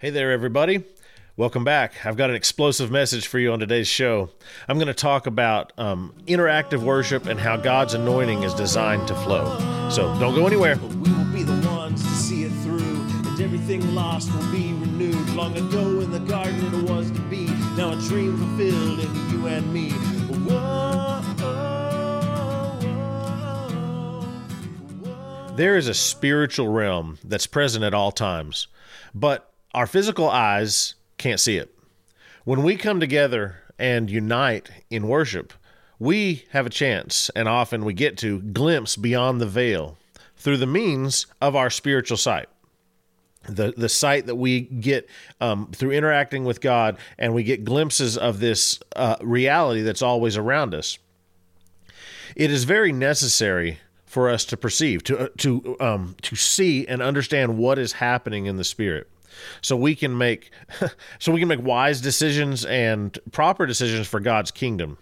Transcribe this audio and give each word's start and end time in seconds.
Hey 0.00 0.10
there, 0.10 0.30
everybody. 0.30 0.84
Welcome 1.36 1.64
back. 1.64 2.06
I've 2.06 2.16
got 2.16 2.30
an 2.30 2.36
explosive 2.36 2.88
message 2.88 3.26
for 3.26 3.40
you 3.40 3.50
on 3.50 3.58
today's 3.58 3.88
show. 3.88 4.30
I'm 4.68 4.76
going 4.76 4.86
to 4.86 4.94
talk 4.94 5.26
about 5.26 5.72
um, 5.76 6.14
interactive 6.28 6.84
worship 6.84 7.26
and 7.26 7.40
how 7.40 7.56
God's 7.56 7.94
anointing 7.94 8.44
is 8.44 8.54
designed 8.54 9.08
to 9.08 9.16
flow. 9.16 9.58
So 9.90 10.16
don't 10.20 10.36
go 10.36 10.46
anywhere. 10.46 10.76
We 10.76 11.12
will 11.12 11.24
be 11.32 11.42
the 11.42 11.66
ones 11.68 12.00
to 12.04 12.10
see 12.10 12.44
it 12.44 12.52
through, 12.62 12.78
and 12.78 13.40
everything 13.40 13.92
lost 13.96 14.32
will 14.32 14.52
be 14.52 14.72
renewed. 14.72 15.30
Long 15.30 15.56
ago 15.56 15.98
in 15.98 16.12
the 16.12 16.20
garden 16.20 16.72
it 16.76 16.88
was 16.88 17.10
to 17.10 17.20
be, 17.22 17.46
now 17.76 17.90
a 17.90 17.96
dream 17.96 18.38
fulfilled 18.38 19.00
in 19.00 19.30
you 19.32 19.48
and 19.48 19.74
me. 19.74 19.90
Whoa, 19.90 21.22
whoa, 21.40 22.20
whoa. 25.02 25.56
There 25.56 25.76
is 25.76 25.88
a 25.88 25.94
spiritual 25.94 26.68
realm 26.68 27.18
that's 27.24 27.48
present 27.48 27.84
at 27.84 27.94
all 27.94 28.12
times, 28.12 28.68
but 29.12 29.47
our 29.78 29.86
physical 29.86 30.28
eyes 30.28 30.96
can't 31.18 31.38
see 31.38 31.56
it. 31.56 31.72
When 32.42 32.64
we 32.64 32.74
come 32.74 32.98
together 32.98 33.62
and 33.78 34.10
unite 34.10 34.68
in 34.90 35.06
worship, 35.06 35.52
we 36.00 36.46
have 36.50 36.66
a 36.66 36.70
chance, 36.70 37.30
and 37.36 37.48
often 37.48 37.84
we 37.84 37.94
get 37.94 38.18
to 38.18 38.40
glimpse 38.40 38.96
beyond 38.96 39.40
the 39.40 39.46
veil 39.46 39.96
through 40.36 40.56
the 40.56 40.66
means 40.66 41.28
of 41.40 41.54
our 41.54 41.70
spiritual 41.70 42.16
sight. 42.16 42.48
The, 43.48 43.72
the 43.76 43.88
sight 43.88 44.26
that 44.26 44.34
we 44.34 44.62
get 44.62 45.08
um, 45.40 45.70
through 45.70 45.92
interacting 45.92 46.44
with 46.44 46.60
God, 46.60 46.98
and 47.16 47.32
we 47.32 47.44
get 47.44 47.64
glimpses 47.64 48.18
of 48.18 48.40
this 48.40 48.80
uh, 48.96 49.14
reality 49.20 49.82
that's 49.82 50.02
always 50.02 50.36
around 50.36 50.74
us. 50.74 50.98
It 52.34 52.50
is 52.50 52.64
very 52.64 52.90
necessary 52.90 53.78
for 54.06 54.28
us 54.28 54.44
to 54.46 54.56
perceive, 54.56 55.04
to 55.04 55.30
to 55.38 55.76
um, 55.78 56.16
to 56.22 56.34
see 56.34 56.84
and 56.88 57.00
understand 57.00 57.58
what 57.58 57.78
is 57.78 57.92
happening 57.92 58.46
in 58.46 58.56
the 58.56 58.64
spirit 58.64 59.08
so 59.60 59.76
we 59.76 59.94
can 59.94 60.16
make 60.16 60.50
so 61.18 61.32
we 61.32 61.40
can 61.40 61.48
make 61.48 61.62
wise 61.62 62.00
decisions 62.00 62.64
and 62.64 63.18
proper 63.32 63.66
decisions 63.66 64.06
for 64.06 64.20
God's 64.20 64.50
kingdom 64.50 64.98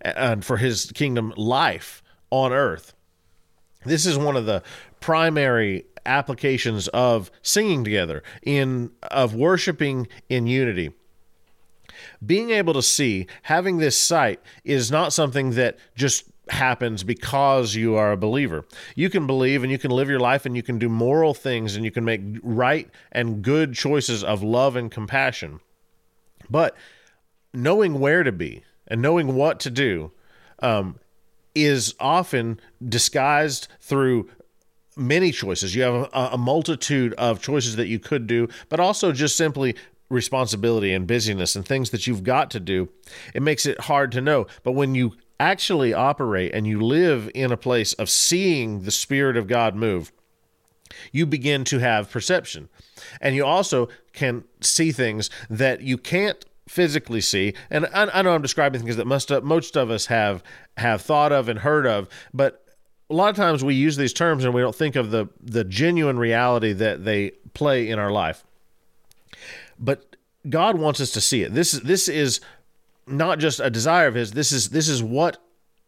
and 0.00 0.44
for 0.44 0.56
his 0.56 0.90
kingdom 0.92 1.32
life 1.36 2.02
on 2.30 2.52
earth. 2.52 2.94
This 3.84 4.06
is 4.06 4.18
one 4.18 4.36
of 4.36 4.46
the 4.46 4.62
primary 5.00 5.86
applications 6.06 6.88
of 6.88 7.30
singing 7.42 7.84
together 7.84 8.22
in 8.42 8.90
of 9.10 9.34
worshiping 9.34 10.08
in 10.28 10.46
unity 10.46 10.92
being 12.24 12.50
able 12.50 12.74
to 12.74 12.82
see 12.82 13.26
having 13.42 13.78
this 13.78 13.96
sight 13.96 14.40
is 14.64 14.90
not 14.90 15.12
something 15.12 15.52
that 15.52 15.78
just 15.94 16.29
happens 16.50 17.02
because 17.04 17.74
you 17.74 17.94
are 17.96 18.12
a 18.12 18.16
believer. 18.16 18.64
You 18.94 19.10
can 19.10 19.26
believe 19.26 19.62
and 19.62 19.70
you 19.70 19.78
can 19.78 19.90
live 19.90 20.08
your 20.08 20.20
life 20.20 20.46
and 20.46 20.56
you 20.56 20.62
can 20.62 20.78
do 20.78 20.88
moral 20.88 21.34
things 21.34 21.76
and 21.76 21.84
you 21.84 21.90
can 21.90 22.04
make 22.04 22.20
right 22.42 22.88
and 23.12 23.42
good 23.42 23.74
choices 23.74 24.22
of 24.24 24.42
love 24.42 24.76
and 24.76 24.90
compassion. 24.90 25.60
But 26.48 26.76
knowing 27.52 28.00
where 28.00 28.22
to 28.22 28.32
be 28.32 28.62
and 28.86 29.00
knowing 29.00 29.34
what 29.34 29.60
to 29.60 29.70
do 29.70 30.12
um, 30.60 30.98
is 31.54 31.94
often 31.98 32.60
disguised 32.86 33.68
through 33.80 34.28
many 34.96 35.32
choices. 35.32 35.74
You 35.74 35.82
have 35.82 35.94
a, 36.12 36.30
a 36.32 36.38
multitude 36.38 37.14
of 37.14 37.40
choices 37.40 37.76
that 37.76 37.88
you 37.88 37.98
could 37.98 38.26
do, 38.26 38.48
but 38.68 38.80
also 38.80 39.12
just 39.12 39.36
simply 39.36 39.74
responsibility 40.10 40.92
and 40.92 41.06
busyness 41.06 41.54
and 41.54 41.64
things 41.64 41.90
that 41.90 42.06
you've 42.06 42.24
got 42.24 42.50
to 42.50 42.60
do. 42.60 42.88
It 43.32 43.42
makes 43.42 43.64
it 43.64 43.80
hard 43.80 44.12
to 44.12 44.20
know. 44.20 44.46
But 44.64 44.72
when 44.72 44.94
you 44.94 45.12
actually 45.40 45.92
operate 45.92 46.54
and 46.54 46.66
you 46.66 46.80
live 46.80 47.30
in 47.34 47.50
a 47.50 47.56
place 47.56 47.94
of 47.94 48.08
seeing 48.08 48.82
the 48.82 48.90
Spirit 48.90 49.36
of 49.36 49.48
God 49.48 49.74
move, 49.74 50.12
you 51.12 51.26
begin 51.26 51.64
to 51.64 51.78
have 51.78 52.10
perception. 52.10 52.68
And 53.20 53.34
you 53.34 53.44
also 53.44 53.88
can 54.12 54.44
see 54.60 54.92
things 54.92 55.30
that 55.48 55.80
you 55.80 55.96
can't 55.96 56.44
physically 56.68 57.20
see. 57.20 57.54
And 57.70 57.86
I, 57.86 58.06
I 58.12 58.22
know 58.22 58.34
I'm 58.34 58.42
describing 58.42 58.80
things 58.82 58.96
that 58.96 59.06
must 59.06 59.30
most 59.42 59.76
of 59.76 59.90
us 59.90 60.06
have 60.06 60.42
have 60.76 61.02
thought 61.02 61.32
of 61.32 61.48
and 61.48 61.58
heard 61.58 61.86
of, 61.86 62.08
but 62.32 62.64
a 63.08 63.14
lot 63.14 63.30
of 63.30 63.36
times 63.36 63.64
we 63.64 63.74
use 63.74 63.96
these 63.96 64.12
terms 64.12 64.44
and 64.44 64.54
we 64.54 64.60
don't 64.60 64.74
think 64.74 64.94
of 64.94 65.10
the 65.10 65.28
the 65.40 65.64
genuine 65.64 66.18
reality 66.18 66.72
that 66.74 67.04
they 67.04 67.30
play 67.54 67.88
in 67.88 67.98
our 67.98 68.12
life. 68.12 68.44
But 69.78 70.16
God 70.48 70.78
wants 70.78 71.00
us 71.00 71.10
to 71.12 71.20
see 71.20 71.42
it. 71.42 71.54
This 71.54 71.74
is 71.74 71.80
this 71.80 72.08
is 72.08 72.40
not 73.10 73.38
just 73.38 73.60
a 73.60 73.70
desire 73.70 74.06
of 74.08 74.14
his. 74.14 74.32
This 74.32 74.52
is 74.52 74.70
this 74.70 74.88
is 74.88 75.02
what 75.02 75.38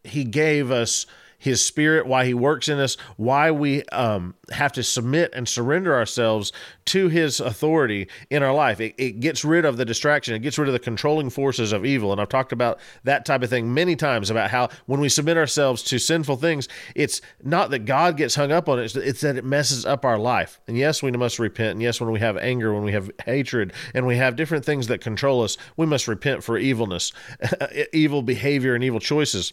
he 0.03 0.23
gave 0.23 0.71
us 0.71 1.05
his 1.43 1.63
spirit, 1.63 2.07
why 2.07 2.25
he 2.25 2.33
works 2.33 2.69
in 2.69 2.79
us, 2.79 2.95
why 3.17 3.51
we 3.51 3.83
um, 3.87 4.33
have 4.51 4.71
to 4.71 4.81
submit 4.81 5.29
and 5.33 5.45
surrender 5.45 5.93
ourselves 5.93 6.53
to 6.85 7.09
his 7.09 7.41
authority 7.41 8.07
in 8.29 8.41
our 8.41 8.53
life. 8.53 8.79
It, 8.79 8.95
it, 8.97 9.19
gets 9.19 9.43
rid 9.43 9.65
of 9.65 9.75
the 9.75 9.83
distraction, 9.83 10.35
it 10.35 10.39
gets 10.39 10.57
rid 10.57 10.69
of 10.69 10.73
the 10.73 10.79
controlling 10.79 11.29
forces 11.29 11.73
of 11.73 11.85
evil. 11.85 12.13
And 12.13 12.21
I've 12.21 12.29
talked 12.29 12.53
about 12.53 12.79
that 13.03 13.25
type 13.25 13.43
of 13.43 13.49
thing 13.49 13.73
many 13.73 13.97
times 13.97 14.29
about 14.29 14.51
how 14.51 14.69
when 14.85 15.01
we 15.01 15.09
submit 15.09 15.35
ourselves 15.35 15.83
to 15.83 15.99
sinful 15.99 16.37
things, 16.37 16.69
it's 16.95 17.19
not 17.43 17.71
that 17.71 17.79
God 17.79 18.15
gets 18.15 18.35
hung 18.35 18.53
up 18.53 18.69
on 18.69 18.79
it, 18.79 18.95
it's 18.95 19.19
that 19.21 19.35
it 19.35 19.43
messes 19.43 19.85
up 19.85 20.05
our 20.05 20.17
life. 20.17 20.61
And 20.65 20.77
yes, 20.77 21.03
we 21.03 21.11
must 21.11 21.39
repent. 21.39 21.71
And 21.71 21.81
yes, 21.81 21.99
when 21.99 22.11
we 22.11 22.21
have 22.21 22.37
anger, 22.37 22.73
when 22.73 22.83
we 22.83 22.93
have 22.93 23.11
hatred, 23.25 23.73
and 23.93 24.07
we 24.07 24.15
have 24.15 24.37
different 24.37 24.63
things 24.63 24.87
that 24.87 25.01
control 25.01 25.43
us, 25.43 25.57
we 25.75 25.85
must 25.85 26.07
repent 26.07 26.41
for 26.41 26.57
evilness, 26.57 27.11
evil 27.91 28.21
behavior, 28.21 28.75
and 28.75 28.83
evil 28.83 29.01
choices. 29.01 29.51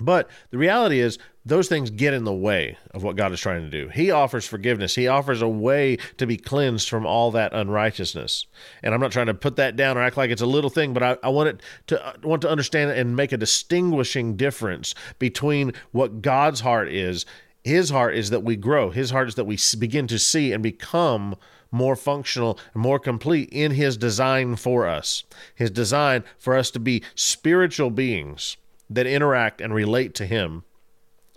But 0.00 0.28
the 0.50 0.58
reality 0.58 0.98
is, 0.98 1.18
those 1.46 1.68
things 1.68 1.90
get 1.90 2.14
in 2.14 2.24
the 2.24 2.32
way 2.32 2.78
of 2.92 3.02
what 3.02 3.16
God 3.16 3.32
is 3.32 3.40
trying 3.40 3.62
to 3.62 3.70
do. 3.70 3.88
He 3.88 4.10
offers 4.10 4.46
forgiveness. 4.46 4.94
He 4.94 5.08
offers 5.08 5.42
a 5.42 5.48
way 5.48 5.98
to 6.16 6.26
be 6.26 6.38
cleansed 6.38 6.88
from 6.88 7.04
all 7.06 7.30
that 7.32 7.52
unrighteousness. 7.52 8.46
And 8.82 8.94
I'm 8.94 9.00
not 9.00 9.12
trying 9.12 9.26
to 9.26 9.34
put 9.34 9.56
that 9.56 9.76
down 9.76 9.98
or 9.98 10.02
act 10.02 10.16
like 10.16 10.30
it's 10.30 10.42
a 10.42 10.46
little 10.46 10.70
thing, 10.70 10.94
but 10.94 11.02
I, 11.02 11.16
I 11.22 11.28
want 11.28 11.50
it 11.50 11.60
to 11.88 12.02
I 12.02 12.14
want 12.26 12.42
to 12.42 12.50
understand 12.50 12.92
and 12.92 13.14
make 13.14 13.32
a 13.32 13.36
distinguishing 13.36 14.36
difference 14.36 14.94
between 15.18 15.72
what 15.92 16.22
God's 16.22 16.60
heart 16.60 16.88
is. 16.88 17.26
His 17.62 17.90
heart 17.90 18.16
is 18.16 18.30
that 18.30 18.42
we 18.42 18.56
grow. 18.56 18.90
His 18.90 19.10
heart 19.10 19.28
is 19.28 19.34
that 19.34 19.44
we 19.44 19.58
begin 19.78 20.06
to 20.08 20.18
see 20.18 20.52
and 20.52 20.62
become 20.62 21.36
more 21.70 21.96
functional 21.96 22.58
and 22.72 22.82
more 22.82 22.98
complete 22.98 23.48
in 23.50 23.72
His 23.72 23.96
design 23.96 24.56
for 24.56 24.86
us. 24.86 25.24
His 25.54 25.70
design 25.70 26.24
for 26.38 26.56
us 26.56 26.70
to 26.70 26.80
be 26.80 27.02
spiritual 27.14 27.90
beings 27.90 28.56
that 28.90 29.06
interact 29.06 29.60
and 29.60 29.74
relate 29.74 30.14
to 30.16 30.26
Him 30.26 30.64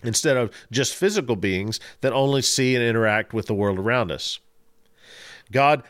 instead 0.04 0.38
of 0.38 0.52
just 0.72 0.94
physical 0.94 1.36
beings 1.36 1.80
that 2.02 2.14
only 2.14 2.42
see 2.42 2.76
and 2.76 2.84
interact 2.84 3.34
with 3.34 3.48
the 3.48 3.54
world 3.54 3.80
around 3.80 4.12
us. 4.12 4.40
God 5.52 5.84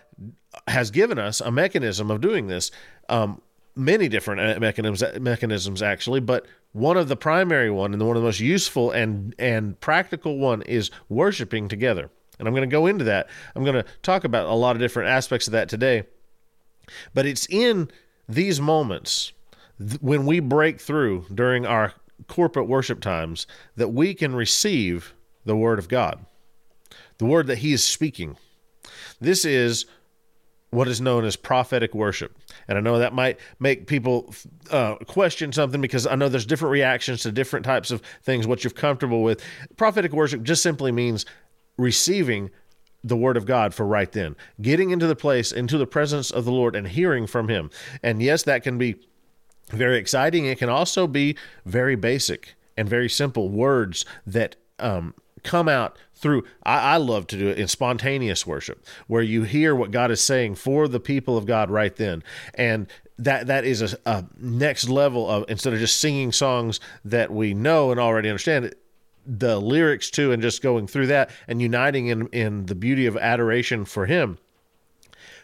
has 0.67 0.91
given 0.91 1.19
us 1.19 1.41
a 1.41 1.51
mechanism 1.51 2.09
of 2.09 2.21
doing 2.21 2.47
this. 2.47 2.71
Um, 3.09 3.41
many 3.75 4.07
different 4.07 4.41
uh, 4.41 4.59
mechanisms, 4.59 5.19
mechanisms 5.19 5.81
actually, 5.81 6.19
but 6.19 6.45
one 6.73 6.97
of 6.97 7.07
the 7.07 7.15
primary 7.15 7.69
one 7.69 7.91
and 7.93 8.01
the 8.01 8.05
one 8.05 8.15
of 8.15 8.21
the 8.21 8.27
most 8.27 8.39
useful 8.39 8.91
and 8.91 9.33
and 9.39 9.79
practical 9.79 10.37
one 10.37 10.61
is 10.63 10.91
worshiping 11.09 11.67
together. 11.67 12.09
And 12.39 12.47
I'm 12.47 12.53
going 12.53 12.69
to 12.69 12.73
go 12.73 12.85
into 12.85 13.05
that. 13.05 13.29
I'm 13.55 13.63
going 13.63 13.81
to 13.83 13.85
talk 14.03 14.23
about 14.23 14.45
a 14.47 14.53
lot 14.53 14.75
of 14.75 14.79
different 14.79 15.09
aspects 15.09 15.47
of 15.47 15.53
that 15.53 15.69
today. 15.69 16.03
But 17.13 17.25
it's 17.25 17.47
in 17.49 17.89
these 18.29 18.61
moments 18.61 19.33
when 20.01 20.25
we 20.25 20.39
break 20.39 20.79
through 20.79 21.25
during 21.33 21.65
our 21.65 21.93
corporate 22.27 22.67
worship 22.67 22.99
times 22.99 23.47
that 23.75 23.89
we 23.89 24.13
can 24.13 24.35
receive 24.35 25.13
the 25.45 25.55
word 25.55 25.79
of 25.79 25.87
God, 25.87 26.25
the 27.19 27.25
word 27.25 27.47
that 27.47 27.59
He 27.59 27.73
is 27.73 27.83
speaking. 27.83 28.37
This 29.19 29.45
is 29.45 29.85
what 30.69 30.87
is 30.87 30.99
known 30.99 31.23
as 31.23 31.35
prophetic 31.35 31.95
worship. 31.95 32.37
And 32.67 32.77
I 32.77 32.81
know 32.81 32.99
that 32.99 33.13
might 33.13 33.39
make 33.59 33.87
people 33.87 34.33
uh, 34.69 34.95
question 35.07 35.51
something 35.53 35.79
because 35.79 36.05
I 36.05 36.15
know 36.15 36.27
there's 36.27 36.45
different 36.45 36.73
reactions 36.73 37.23
to 37.23 37.31
different 37.31 37.65
types 37.65 37.89
of 37.89 38.01
things, 38.23 38.45
what 38.45 38.63
you're 38.63 38.71
comfortable 38.71 39.23
with. 39.23 39.41
Prophetic 39.77 40.11
worship 40.11 40.43
just 40.43 40.61
simply 40.61 40.91
means 40.91 41.25
receiving 41.77 42.49
the 43.03 43.15
word 43.15 43.37
of 43.37 43.45
God 43.45 43.73
for 43.73 43.85
right 43.85 44.11
then, 44.11 44.35
getting 44.61 44.89
into 44.89 45.07
the 45.07 45.15
place, 45.15 45.51
into 45.51 45.77
the 45.77 45.87
presence 45.87 46.31
of 46.31 46.43
the 46.43 46.51
Lord 46.51 46.75
and 46.75 46.87
hearing 46.87 47.27
from 47.27 47.47
Him. 47.47 47.69
And 48.03 48.21
yes, 48.21 48.43
that 48.43 48.63
can 48.63 48.77
be 48.77 48.95
very 49.69 49.97
exciting. 49.97 50.45
It 50.45 50.57
can 50.57 50.69
also 50.69 51.07
be 51.07 51.35
very 51.65 51.95
basic 51.95 52.55
and 52.75 52.87
very 52.87 53.09
simple 53.09 53.49
words 53.49 54.05
that 54.25 54.55
um, 54.79 55.13
come 55.43 55.67
out 55.67 55.97
through. 56.13 56.43
I, 56.63 56.93
I, 56.93 56.97
love 56.97 57.27
to 57.27 57.37
do 57.37 57.47
it 57.47 57.57
in 57.57 57.67
spontaneous 57.67 58.45
worship, 58.45 58.85
where 59.07 59.21
you 59.21 59.43
hear 59.43 59.75
what 59.75 59.91
God 59.91 60.11
is 60.11 60.21
saying 60.21 60.55
for 60.55 60.87
the 60.87 60.99
people 60.99 61.37
of 61.37 61.45
God 61.45 61.69
right 61.69 61.95
then, 61.95 62.23
and 62.53 62.87
that 63.17 63.47
that 63.47 63.65
is 63.65 63.81
a, 63.81 63.97
a 64.05 64.25
next 64.37 64.89
level 64.89 65.27
of 65.29 65.45
instead 65.49 65.73
of 65.73 65.79
just 65.79 65.99
singing 65.99 66.31
songs 66.31 66.79
that 67.03 67.31
we 67.31 67.53
know 67.53 67.91
and 67.91 67.99
already 67.99 68.29
understand. 68.29 68.73
The 69.29 69.59
lyrics 69.59 70.09
too, 70.09 70.31
and 70.31 70.41
just 70.41 70.61
going 70.61 70.87
through 70.87 71.07
that 71.07 71.31
and 71.49 71.61
uniting 71.61 72.07
in 72.07 72.27
in 72.27 72.67
the 72.67 72.75
beauty 72.75 73.07
of 73.07 73.17
adoration 73.17 73.83
for 73.83 74.05
Him 74.05 74.37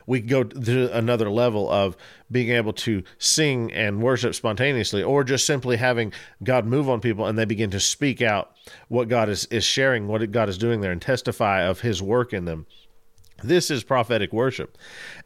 we 0.06 0.22
go 0.22 0.44
to 0.44 0.96
another 0.96 1.30
level 1.30 1.70
of 1.70 1.96
being 2.32 2.50
able 2.50 2.74
to 2.74 3.04
sing 3.18 3.72
and 3.72 4.02
worship 4.02 4.36
spontaneously 4.36 5.04
or 5.04 5.24
just 5.24 5.46
simply 5.46 5.78
having 5.78 6.14
God 6.44 6.66
move 6.66 6.90
on 6.90 7.02
people 7.02 7.26
and 7.26 7.38
they 7.38 7.46
begin 7.46 7.72
to 7.72 7.80
speak 7.80 8.22
out 8.22 8.52
what 8.88 9.10
God 9.10 9.30
is, 9.30 9.46
is 9.46 9.64
sharing, 9.64 10.08
what 10.08 10.32
God 10.32 10.50
is 10.50 10.58
doing 10.58 10.82
there 10.82 10.92
and 10.92 11.02
testify 11.02 11.62
of 11.62 11.82
his 11.82 12.02
work 12.02 12.34
in 12.34 12.46
them. 12.46 12.66
This 13.44 13.70
is 13.70 13.84
prophetic 13.84 14.32
worship. 14.32 14.78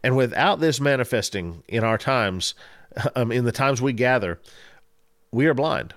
And 0.04 0.18
without 0.18 0.60
this 0.60 0.82
manifesting 0.82 1.64
in 1.68 1.84
our 1.84 1.98
times, 1.98 2.56
um, 3.16 3.32
in 3.32 3.46
the 3.46 3.52
times 3.52 3.82
we 3.82 3.94
gather, 3.94 4.40
we 5.32 5.46
are 5.46 5.54
blind. 5.54 5.94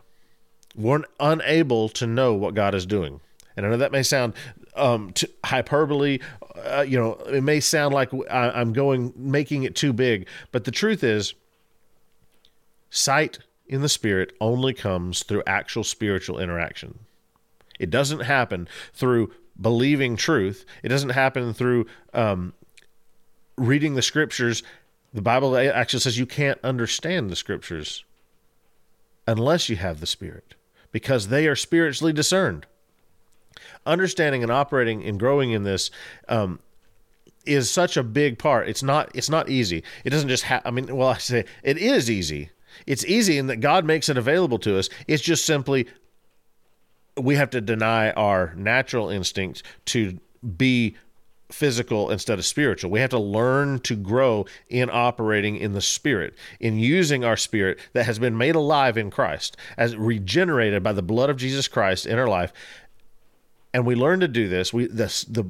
We're 0.77 1.03
unable 1.19 1.89
to 1.91 2.07
know 2.07 2.35
what 2.35 2.55
God 2.55 2.75
is 2.75 2.87
doing. 2.87 3.21
And 3.57 3.67
I 3.67 3.71
know 3.71 3.77
that 3.79 3.93
may 3.93 4.03
sound 4.03 4.35
um, 4.75 5.13
hyperbole. 5.45 6.19
Uh, 6.65 6.85
you 6.87 6.99
know, 6.99 7.15
it 7.29 7.43
may 7.43 7.61
sound 7.61 7.95
like 7.95 8.11
I, 8.31 8.61
am 8.61 8.73
going 8.73 9.13
making 9.17 9.63
it 9.63 9.75
too 9.75 9.93
big, 9.93 10.27
but 10.53 10.65
the 10.65 10.71
truth 10.71 11.03
is, 11.03 11.35
sight 12.91 13.39
in 13.67 13.83
the 13.83 13.89
spirit 13.89 14.33
only 14.41 14.75
comes 14.75 15.23
through 15.23 15.43
actual 15.47 15.85
spiritual 15.85 16.39
interaction. 16.39 16.99
It 17.79 17.89
doesn't 17.91 18.21
happen 18.21 18.69
through 18.93 19.33
believing 19.61 20.17
truth. 20.17 20.65
It 20.83 20.89
doesn't 20.89 21.11
happen 21.11 21.55
through 21.55 21.87
um, 22.13 22.53
reading 23.57 23.95
the 23.95 24.03
scriptures. 24.03 24.63
The 25.15 25.23
Bible 25.23 25.57
actually 25.57 26.01
says 26.01 26.19
you 26.19 26.27
can't 26.27 26.59
understand 26.63 27.31
the 27.31 27.37
scriptures 27.37 28.05
unless 29.27 29.69
you 29.69 29.77
have 29.77 30.01
the 30.01 30.07
Spirit, 30.07 30.55
because 30.93 31.29
they 31.29 31.47
are 31.47 31.57
spiritually 31.57 32.13
discerned. 32.13 32.67
Understanding 33.87 34.43
and 34.43 34.53
operating 34.53 35.05
and 35.05 35.19
growing 35.19 35.53
in 35.53 35.65
this 35.65 35.91
um, 36.29 36.61
is 37.47 37.71
such 37.71 37.97
a 37.97 38.03
big 38.03 38.39
part. 38.39 38.69
It's 38.69 38.83
not. 38.83 39.11
It's 39.15 39.31
not 39.31 39.49
easy. 39.49 39.83
It 40.05 40.11
doesn't 40.11 40.29
just. 40.29 40.45
have. 40.45 40.63
I 40.65 40.71
mean, 40.71 40.95
well, 40.95 41.09
I 41.17 41.19
say 41.19 41.45
it 41.63 41.79
is 41.79 42.11
easy. 42.11 42.51
It's 42.87 43.05
easy 43.05 43.37
in 43.37 43.49
that 43.49 43.57
God 43.57 43.85
makes 43.85 44.09
it 44.09 44.17
available 44.17 44.59
to 44.61 44.79
us. 44.79 44.89
It's 45.07 45.23
just 45.23 45.45
simply 45.45 45.87
we 47.17 47.35
have 47.35 47.51
to 47.51 47.61
deny 47.61 48.11
our 48.13 48.55
natural 48.57 49.11
instinct 49.11 49.63
to 49.87 50.19
be 50.57 50.97
physical 51.53 52.11
instead 52.11 52.39
of 52.39 52.47
spiritual. 52.47 52.91
We 52.91 53.01
have 53.01 53.11
to 53.11 53.19
learn 53.19 53.81
to 53.81 53.97
grow 53.97 54.47
in 54.69 54.89
operating 54.91 55.57
in 55.57 55.73
the 55.73 55.81
spirit, 55.81 56.35
in 56.61 56.79
using 56.79 57.25
our 57.25 57.37
spirit 57.37 57.79
that 57.93 58.07
has 58.07 58.19
been 58.19 58.39
made 58.39 58.55
alive 58.55 58.97
in 58.97 59.11
Christ, 59.11 59.57
as 59.77 59.97
regenerated 59.97 60.83
by 60.83 60.93
the 60.93 61.03
blood 61.03 61.31
of 61.31 61.37
Jesus 61.37 61.69
Christ 61.69 62.07
in 62.07 62.19
our 62.19 62.29
life. 62.29 62.53
And 63.73 63.87
we 63.87 63.95
learn 63.95 64.21
to 64.21 64.29
do 64.29 64.49
this. 64.49 64.73
We 64.73 64.87
this 64.89 65.23
the 65.23 65.45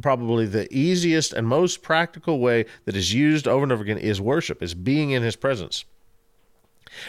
probably 0.00 0.46
the 0.46 0.72
easiest 0.72 1.32
and 1.32 1.48
most 1.48 1.82
practical 1.82 2.38
way 2.38 2.66
that 2.84 2.94
is 2.94 3.12
used 3.12 3.48
over 3.48 3.64
and 3.64 3.72
over 3.72 3.82
again 3.82 3.98
is 3.98 4.20
worship, 4.20 4.62
is 4.62 4.74
being 4.74 5.10
in 5.10 5.22
his 5.22 5.34
presence. 5.34 5.84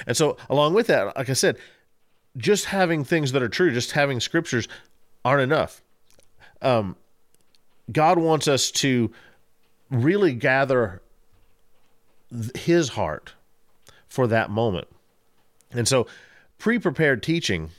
And 0.07 0.17
so 0.17 0.35
along 0.49 0.73
with 0.73 0.87
that, 0.87 1.15
like 1.15 1.29
I 1.29 1.33
said, 1.33 1.57
just 2.37 2.65
having 2.65 3.03
things 3.03 3.31
that 3.33 3.43
are 3.43 3.49
true, 3.49 3.71
just 3.71 3.91
having 3.91 4.19
scriptures 4.19 4.67
aren't 5.23 5.43
enough. 5.43 5.83
Um, 6.61 6.95
God 7.91 8.17
wants 8.17 8.47
us 8.47 8.71
to 8.71 9.11
really 9.89 10.33
gather 10.33 11.01
his 12.55 12.89
heart 12.89 13.33
for 14.07 14.27
that 14.27 14.49
moment. 14.49 14.87
And 15.71 15.87
so, 15.87 16.07
pre 16.57 16.79
prepared 16.79 17.23
teaching 17.23 17.69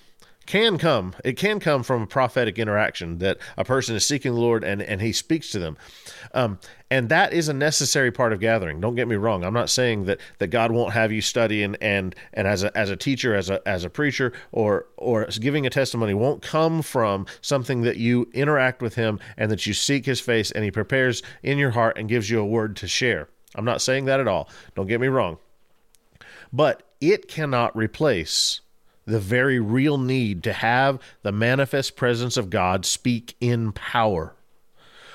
can 0.49 0.79
come 0.79 1.15
it 1.25 1.35
can 1.35 1.61
come 1.61 1.83
from 1.83 2.03
a 2.03 2.06
prophetic 2.06 2.59
interaction 2.59 3.19
that 3.19 3.37
a 3.59 3.65
person 3.65 3.95
is 3.95 4.06
seeking 4.06 4.33
the 4.33 4.41
lord 4.41 4.65
and 4.65 4.81
and 4.81 5.03
he 5.03 5.12
speaks 5.12 5.50
to 5.50 5.59
them. 5.59 5.77
Um, 6.33 6.59
and 6.91 7.11
that 7.11 7.35
is 7.35 7.50
a 7.50 7.53
necessary 7.53 8.11
part 8.11 8.33
of 8.33 8.41
gathering. 8.41 8.81
Don't 8.81 8.95
get 8.95 9.06
me 9.09 9.17
wrong. 9.17 9.45
I'm 9.45 9.53
not 9.53 9.69
saying 9.69 10.06
that 10.06 10.19
that 10.39 10.47
god 10.47 10.73
won't 10.73 10.95
have 10.95 11.12
you 11.12 11.21
study 11.21 11.62
and 11.62 11.77
and 11.83 12.17
and 12.33 12.49
as 12.49 12.65
a 12.65 12.77
as 12.77 12.89
a 12.89 12.97
teacher 12.97 13.35
as 13.35 13.50
a 13.50 13.61
as 13.69 13.85
a 13.85 13.91
preacher 13.91 14.33
or 14.50 14.87
or 14.97 15.27
giving 15.39 15.67
a 15.67 15.71
testimony 15.71 16.15
won't 16.15 16.41
come 16.41 16.81
from 16.81 17.27
something 17.43 17.83
that 17.83 17.99
you 17.99 18.31
interact 18.33 18.81
with 18.81 18.95
him 18.95 19.21
and 19.37 19.50
that 19.50 19.67
you 19.67 19.75
seek 19.75 20.06
his 20.06 20.19
face 20.19 20.50
and 20.50 20.65
he 20.65 20.71
prepares 20.71 21.23
in 21.43 21.59
your 21.59 21.73
heart 21.73 21.99
and 21.99 22.09
gives 22.09 22.31
you 22.31 22.41
a 22.41 22.47
word 22.47 22.75
to 22.77 22.89
share. 22.89 23.29
I'm 23.55 23.67
not 23.67 23.83
saying 23.83 24.06
that 24.06 24.19
at 24.19 24.27
all. 24.27 24.49
Don't 24.75 24.87
get 24.87 24.99
me 24.99 25.09
wrong. 25.09 25.37
But 26.50 26.85
it 27.03 27.29
cannot 27.29 27.77
replace 27.77 28.62
the 29.09 29.19
very 29.19 29.59
real 29.59 29.99
need 29.99 30.43
to 30.45 30.53
have 30.53 31.01
the 31.23 31.33
manifest 31.33 31.97
presence 31.97 32.37
of 32.37 32.51
God 32.51 32.85
speak 32.85 33.35
in 33.41 33.73
power. 33.73 34.35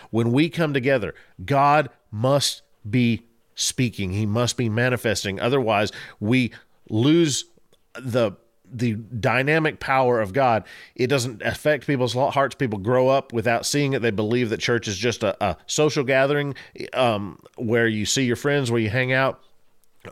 When 0.10 0.32
we 0.32 0.50
come 0.50 0.74
together, 0.74 1.14
God 1.46 1.90
must 2.12 2.64
be 2.90 3.28
speaking, 3.56 4.12
He 4.12 4.26
must 4.26 4.58
be 4.58 4.68
manifesting. 4.68 5.40
Otherwise, 5.40 5.92
we 6.20 6.52
lose 6.90 7.46
the 7.94 8.34
the 8.76 8.94
dynamic 8.96 9.80
power 9.80 10.20
of 10.20 10.34
God, 10.34 10.64
it 10.96 11.06
doesn't 11.06 11.44
affect 11.44 11.86
people's 11.86 12.14
hearts. 12.14 12.56
People 12.56 12.80
grow 12.80 13.08
up 13.08 13.32
without 13.32 13.68
seeing 13.68 13.94
it. 13.94 14.02
They 14.02 14.10
believe 14.10 14.50
that 14.50 14.60
church 14.60 14.88
is 14.88 14.98
just 14.98 15.22
a, 15.22 15.38
a 15.46 15.58
social 15.68 16.04
gathering 16.04 16.56
um, 16.94 17.40
where 17.56 17.88
you 17.88 18.08
see 18.08 18.24
your 18.24 18.36
friends, 18.36 18.72
where 18.72 18.82
you 18.82 18.90
hang 18.90 19.14
out 19.14 19.44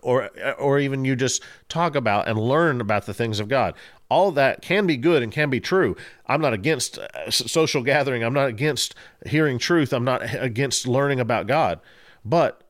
or 0.01 0.29
or 0.57 0.79
even 0.79 1.05
you 1.05 1.15
just 1.15 1.43
talk 1.69 1.95
about 1.95 2.27
and 2.27 2.39
learn 2.39 2.81
about 2.81 3.05
the 3.05 3.13
things 3.13 3.39
of 3.39 3.47
God. 3.47 3.75
All 4.09 4.31
that 4.31 4.61
can 4.61 4.88
be 4.88 4.97
good 4.97 5.23
and 5.23 5.31
can 5.31 5.49
be 5.49 5.59
true. 5.59 5.95
I'm 6.25 6.41
not 6.41 6.53
against 6.53 6.97
uh, 6.97 7.31
social 7.31 7.81
gathering. 7.81 8.23
I'm 8.23 8.33
not 8.33 8.47
against 8.47 8.95
hearing 9.25 9.57
truth. 9.57 9.93
I'm 9.93 10.03
not 10.03 10.21
against 10.35 10.88
learning 10.88 11.19
about 11.19 11.47
God. 11.47 11.79
But 12.25 12.63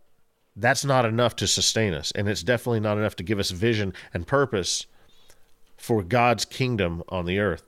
that's 0.55 0.85
not 0.85 1.05
enough 1.05 1.35
to 1.37 1.47
sustain 1.47 1.93
us 1.93 2.11
and 2.11 2.27
it's 2.27 2.43
definitely 2.43 2.81
not 2.81 2.97
enough 2.97 3.15
to 3.15 3.23
give 3.23 3.39
us 3.39 3.51
vision 3.51 3.93
and 4.13 4.27
purpose 4.27 4.85
for 5.77 6.03
God's 6.03 6.45
kingdom 6.45 7.03
on 7.09 7.25
the 7.25 7.39
earth. 7.39 7.63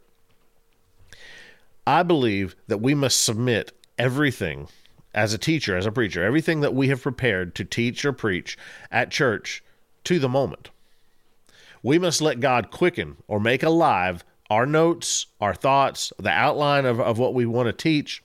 I 1.88 2.04
believe 2.04 2.56
that 2.68 2.80
we 2.80 2.94
must 2.94 3.24
submit 3.24 3.72
everything 3.98 4.68
as 5.14 5.34
a 5.34 5.38
teacher, 5.38 5.78
as 5.78 5.86
a 5.86 5.92
preacher, 5.92 6.24
everything 6.24 6.62
that 6.62 6.74
we 6.74 6.88
have 6.88 7.02
prepared 7.02 7.56
to 7.56 7.64
teach 7.64 8.04
or 8.04 8.14
preach 8.14 8.58
at 8.92 9.12
church 9.12 9.64
to 10.04 10.20
the 10.20 10.30
moment. 10.30 10.70
We 11.82 12.00
must 12.00 12.22
let 12.22 12.40
God 12.40 12.72
quicken 12.72 13.18
or 13.28 13.40
make 13.40 13.64
alive 13.64 14.24
our 14.50 14.66
notes, 14.66 15.28
our 15.42 15.54
thoughts, 15.54 16.14
the 16.18 16.30
outline 16.30 16.86
of, 16.86 17.00
of 17.00 17.18
what 17.18 17.34
we 17.34 17.46
want 17.46 17.68
to 17.68 17.74
teach, 17.74 18.24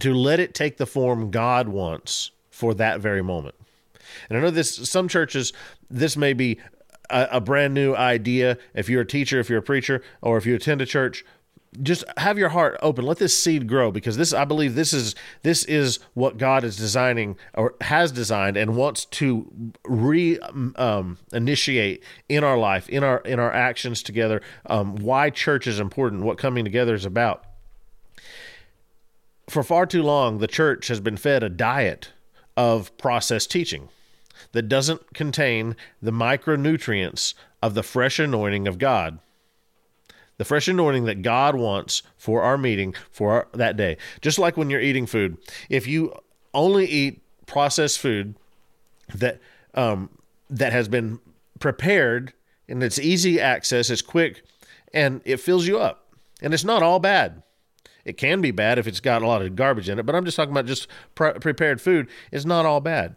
to 0.00 0.12
let 0.12 0.40
it 0.40 0.54
take 0.54 0.76
the 0.76 0.86
form 0.86 1.30
God 1.30 1.68
wants 1.68 2.30
for 2.50 2.74
that 2.74 3.00
very 3.00 3.22
moment. 3.22 3.54
And 4.28 4.38
I 4.38 4.40
know 4.40 4.50
this, 4.50 4.74
some 4.88 5.08
churches, 5.08 5.52
this 5.90 6.16
may 6.16 6.32
be 6.32 6.58
a, 7.10 7.28
a 7.32 7.40
brand 7.40 7.74
new 7.74 7.94
idea. 7.94 8.58
If 8.74 8.88
you're 8.88 9.02
a 9.02 9.06
teacher, 9.06 9.38
if 9.38 9.48
you're 9.48 9.60
a 9.60 9.62
preacher, 9.62 10.02
or 10.20 10.36
if 10.36 10.46
you 10.46 10.54
attend 10.54 10.80
a 10.82 10.86
church, 10.86 11.24
just 11.82 12.04
have 12.16 12.38
your 12.38 12.50
heart 12.50 12.76
open. 12.82 13.04
Let 13.04 13.18
this 13.18 13.38
seed 13.38 13.66
grow 13.66 13.90
because 13.90 14.16
this 14.16 14.32
i 14.32 14.44
believe 14.44 14.74
this 14.74 14.92
is 14.92 15.14
this 15.42 15.64
is 15.64 15.98
what 16.14 16.38
god 16.38 16.64
is 16.64 16.76
designing 16.76 17.36
or 17.54 17.74
has 17.80 18.12
designed 18.12 18.56
and 18.56 18.76
wants 18.76 19.04
to 19.06 19.72
re 19.84 20.38
um, 20.76 21.18
initiate 21.32 22.02
in 22.28 22.44
our 22.44 22.58
life 22.58 22.88
in 22.88 23.02
our 23.02 23.18
in 23.18 23.38
our 23.38 23.52
actions 23.52 24.02
together 24.02 24.40
um, 24.66 24.96
why 24.96 25.30
church 25.30 25.66
is 25.66 25.80
important 25.80 26.22
what 26.22 26.38
coming 26.38 26.64
together 26.64 26.94
is 26.94 27.04
about. 27.04 27.44
For 29.48 29.62
far 29.62 29.86
too 29.86 30.02
long 30.02 30.38
the 30.38 30.46
church 30.46 30.88
has 30.88 31.00
been 31.00 31.16
fed 31.16 31.42
a 31.42 31.48
diet 31.48 32.12
of 32.56 32.96
processed 32.98 33.50
teaching 33.50 33.88
that 34.52 34.68
doesn't 34.68 35.14
contain 35.14 35.76
the 36.02 36.10
micronutrients 36.10 37.34
of 37.62 37.74
the 37.74 37.82
fresh 37.82 38.18
anointing 38.18 38.66
of 38.66 38.78
god 38.78 39.18
the 40.38 40.44
fresh 40.44 40.68
anointing 40.68 41.04
that 41.04 41.22
God 41.22 41.54
wants 41.54 42.02
for 42.16 42.42
our 42.42 42.58
meeting 42.58 42.94
for 43.10 43.32
our, 43.32 43.48
that 43.54 43.76
day. 43.76 43.96
Just 44.20 44.38
like 44.38 44.56
when 44.56 44.70
you're 44.70 44.80
eating 44.80 45.06
food, 45.06 45.38
if 45.68 45.86
you 45.86 46.14
only 46.54 46.86
eat 46.86 47.22
processed 47.46 47.98
food 47.98 48.36
that 49.14 49.40
um, 49.74 50.10
that 50.50 50.72
has 50.72 50.88
been 50.88 51.20
prepared 51.58 52.32
and 52.68 52.82
it's 52.82 52.98
easy 52.98 53.40
access, 53.40 53.90
it's 53.90 54.02
quick, 54.02 54.42
and 54.92 55.20
it 55.24 55.38
fills 55.38 55.66
you 55.66 55.78
up, 55.78 56.08
and 56.42 56.52
it's 56.52 56.64
not 56.64 56.82
all 56.82 56.98
bad. 56.98 57.42
It 58.04 58.16
can 58.16 58.40
be 58.40 58.52
bad 58.52 58.78
if 58.78 58.86
it's 58.86 59.00
got 59.00 59.22
a 59.22 59.26
lot 59.26 59.42
of 59.42 59.56
garbage 59.56 59.88
in 59.88 59.98
it, 59.98 60.06
but 60.06 60.14
I'm 60.14 60.24
just 60.24 60.36
talking 60.36 60.52
about 60.52 60.66
just 60.66 60.86
pre- 61.14 61.32
prepared 61.34 61.80
food. 61.80 62.08
It's 62.30 62.44
not 62.44 62.64
all 62.64 62.80
bad, 62.80 63.16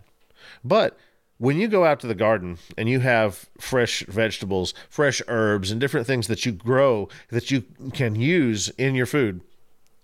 but 0.64 0.98
when 1.40 1.58
you 1.58 1.68
go 1.68 1.86
out 1.86 2.02
to 2.02 2.08
the 2.08 2.14
garden 2.14 2.58
and 2.78 2.88
you 2.88 3.00
have 3.00 3.50
fresh 3.58 4.06
vegetables, 4.08 4.74
fresh 4.90 5.22
herbs, 5.28 5.72
and 5.72 5.82
different 5.82 6.06
things 6.06 6.28
that 6.28 6.46
you 6.46 6.52
grow 6.52 7.08
that 7.30 7.50
you 7.50 7.64
can 7.94 8.14
use 8.16 8.70
in 8.78 8.94
your 8.94 9.06
food, 9.06 9.42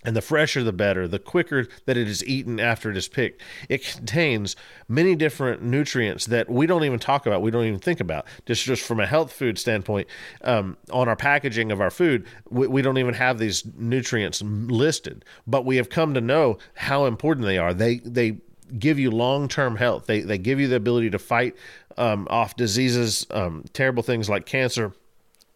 and 0.06 0.16
the 0.16 0.22
fresher 0.22 0.64
the 0.64 0.72
better, 0.72 1.08
the 1.08 1.20
quicker 1.20 1.68
that 1.86 1.98
it 1.98 2.08
is 2.08 2.24
eaten 2.26 2.60
after 2.60 2.90
it 2.90 2.96
is 2.96 3.08
picked. 3.10 3.42
It 3.68 3.84
contains 3.84 4.56
many 4.88 5.16
different 5.16 5.62
nutrients 5.62 6.28
that 6.28 6.50
we 6.50 6.68
don't 6.68 6.84
even 6.86 7.00
talk 7.00 7.26
about, 7.26 7.42
we 7.42 7.52
don't 7.52 7.66
even 7.66 7.80
think 7.80 8.00
about. 8.00 8.26
Just 8.46 8.64
just 8.64 8.84
from 8.84 9.02
a 9.02 9.06
health 9.06 9.34
food 9.34 9.60
standpoint, 9.60 10.08
um, 10.42 10.78
on 10.92 11.10
our 11.10 11.16
packaging 11.18 11.72
of 11.72 11.82
our 11.82 11.92
food, 11.92 12.26
we, 12.50 12.68
we 12.68 12.82
don't 12.82 12.98
even 12.98 13.14
have 13.14 13.40
these 13.40 13.66
nutrients 13.76 14.42
listed, 14.42 15.26
but 15.46 15.66
we 15.66 15.76
have 15.76 15.90
come 15.90 16.14
to 16.14 16.22
know 16.22 16.60
how 16.76 17.06
important 17.06 17.46
they 17.46 17.58
are. 17.58 17.74
They 17.74 17.98
they 17.98 18.38
give 18.80 19.00
you 19.00 19.12
long 19.12 19.48
term 19.48 19.78
health. 19.78 20.06
They 20.08 20.22
they 20.22 20.38
give 20.38 20.60
you 20.60 20.68
the 20.68 20.76
ability 20.78 21.10
to 21.12 21.20
fight 21.20 21.56
um, 21.98 22.28
off 22.30 22.56
diseases, 22.56 23.26
um, 23.32 23.66
terrible 23.74 24.04
things 24.04 24.30
like 24.30 24.46
cancer. 24.46 24.94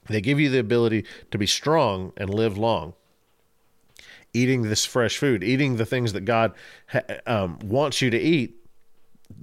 They 0.08 0.22
give 0.22 0.40
you 0.40 0.50
the 0.50 0.60
ability 0.60 1.06
to 1.32 1.38
be 1.38 1.46
strong 1.48 2.14
and 2.18 2.34
live 2.34 2.58
long. 2.58 2.94
eating 4.34 4.64
this 4.64 4.86
fresh 4.86 5.18
food, 5.18 5.44
eating 5.44 5.78
the 5.78 5.86
things 5.86 6.14
that 6.14 6.22
God 6.26 6.54
ha- 6.88 7.02
um, 7.26 7.60
wants 7.64 8.02
you 8.02 8.10
to 8.10 8.20
eat, 8.20 8.56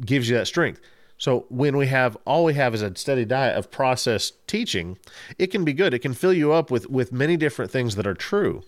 gives 0.04 0.28
you 0.28 0.36
that 0.36 0.46
strength. 0.46 0.80
So 1.18 1.46
when 1.48 1.76
we 1.76 1.86
have 1.86 2.16
all 2.26 2.44
we 2.44 2.54
have 2.54 2.74
is 2.74 2.82
a 2.82 2.94
steady 2.96 3.24
diet 3.24 3.56
of 3.56 3.70
processed 3.70 4.46
teaching, 4.46 4.98
it 5.38 5.48
can 5.48 5.64
be 5.64 5.72
good. 5.72 5.94
It 5.94 6.00
can 6.00 6.14
fill 6.14 6.32
you 6.32 6.52
up 6.52 6.70
with 6.70 6.90
with 6.90 7.12
many 7.12 7.36
different 7.36 7.70
things 7.70 7.96
that 7.96 8.06
are 8.06 8.14
true. 8.14 8.62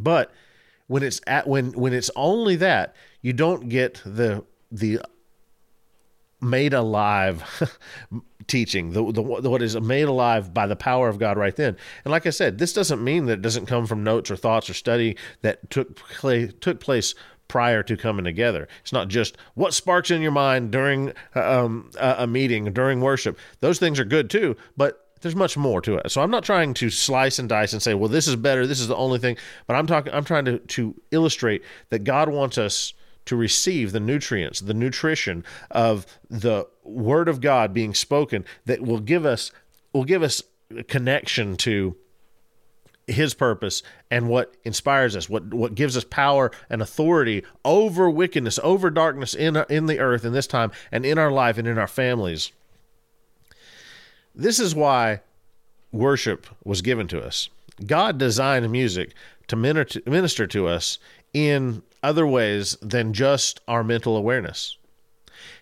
But 0.00 0.32
when 0.88 1.02
it's 1.02 1.20
at 1.26 1.46
when 1.46 1.72
when 1.72 1.92
it's 1.92 2.10
only 2.16 2.56
that, 2.56 2.96
you 3.22 3.32
don't 3.32 3.68
get 3.68 4.02
the 4.04 4.44
the 4.72 5.00
made 6.40 6.72
alive 6.72 7.68
teaching 8.46 8.92
the, 8.92 9.12
the 9.12 9.22
what 9.22 9.60
is 9.62 9.78
made 9.80 10.04
alive 10.04 10.54
by 10.54 10.66
the 10.66 10.76
power 10.76 11.08
of 11.08 11.18
God 11.18 11.36
right 11.36 11.54
then. 11.54 11.76
And 12.04 12.10
like 12.10 12.26
I 12.26 12.30
said 12.30 12.58
this 12.58 12.72
doesn't 12.72 13.02
mean 13.02 13.26
that 13.26 13.34
it 13.34 13.42
doesn't 13.42 13.66
come 13.66 13.86
from 13.86 14.02
notes 14.02 14.30
or 14.30 14.36
thoughts 14.36 14.70
or 14.70 14.74
study 14.74 15.16
that 15.42 15.70
took 15.70 15.96
play, 15.96 16.48
took 16.48 16.80
place 16.80 17.14
prior 17.48 17.82
to 17.82 17.96
coming 17.96 18.24
together. 18.24 18.68
It's 18.82 18.92
not 18.92 19.08
just 19.08 19.36
what 19.54 19.74
sparks 19.74 20.10
in 20.10 20.22
your 20.22 20.32
mind 20.32 20.70
during 20.70 21.12
um, 21.34 21.90
a 21.98 22.26
meeting 22.26 22.72
during 22.72 23.00
worship. 23.00 23.38
Those 23.60 23.78
things 23.78 23.98
are 23.98 24.04
good 24.04 24.30
too 24.30 24.56
but 24.76 25.07
there's 25.20 25.36
much 25.36 25.56
more 25.56 25.80
to 25.82 25.96
it. 25.96 26.10
So 26.10 26.22
I'm 26.22 26.30
not 26.30 26.44
trying 26.44 26.74
to 26.74 26.90
slice 26.90 27.38
and 27.38 27.48
dice 27.48 27.72
and 27.72 27.82
say, 27.82 27.94
well, 27.94 28.08
this 28.08 28.26
is 28.26 28.36
better, 28.36 28.66
this 28.66 28.80
is 28.80 28.88
the 28.88 28.96
only 28.96 29.18
thing, 29.18 29.36
but 29.66 29.74
I'm 29.74 29.86
talking 29.86 30.12
I'm 30.12 30.24
trying 30.24 30.44
to 30.46 30.58
to 30.58 30.94
illustrate 31.10 31.62
that 31.90 32.04
God 32.04 32.28
wants 32.28 32.58
us 32.58 32.92
to 33.26 33.36
receive 33.36 33.92
the 33.92 34.00
nutrients, 34.00 34.60
the 34.60 34.74
nutrition 34.74 35.44
of 35.70 36.06
the 36.30 36.66
word 36.82 37.28
of 37.28 37.42
God 37.42 37.74
being 37.74 37.92
spoken 37.92 38.44
that 38.64 38.80
will 38.80 39.00
give 39.00 39.26
us 39.26 39.52
will 39.92 40.04
give 40.04 40.22
us 40.22 40.42
connection 40.86 41.56
to 41.58 41.96
his 43.06 43.34
purpose 43.34 43.82
and 44.10 44.28
what 44.28 44.54
inspires 44.64 45.16
us, 45.16 45.28
what 45.28 45.52
what 45.52 45.74
gives 45.74 45.96
us 45.96 46.04
power 46.04 46.50
and 46.70 46.80
authority 46.80 47.44
over 47.64 48.08
wickedness, 48.08 48.58
over 48.62 48.90
darkness 48.90 49.34
in 49.34 49.56
in 49.68 49.86
the 49.86 49.98
earth 49.98 50.24
in 50.24 50.32
this 50.32 50.46
time 50.46 50.70
and 50.92 51.04
in 51.04 51.18
our 51.18 51.30
life 51.30 51.58
and 51.58 51.66
in 51.66 51.78
our 51.78 51.86
families. 51.86 52.52
This 54.38 54.60
is 54.60 54.74
why 54.74 55.20
worship 55.90 56.46
was 56.64 56.80
given 56.80 57.08
to 57.08 57.20
us. 57.20 57.48
God 57.84 58.18
designed 58.18 58.70
music 58.70 59.12
to 59.48 59.56
minister 59.56 60.46
to 60.46 60.68
us 60.68 60.98
in 61.34 61.82
other 62.04 62.24
ways 62.26 62.76
than 62.80 63.12
just 63.12 63.60
our 63.66 63.82
mental 63.82 64.16
awareness. 64.16 64.76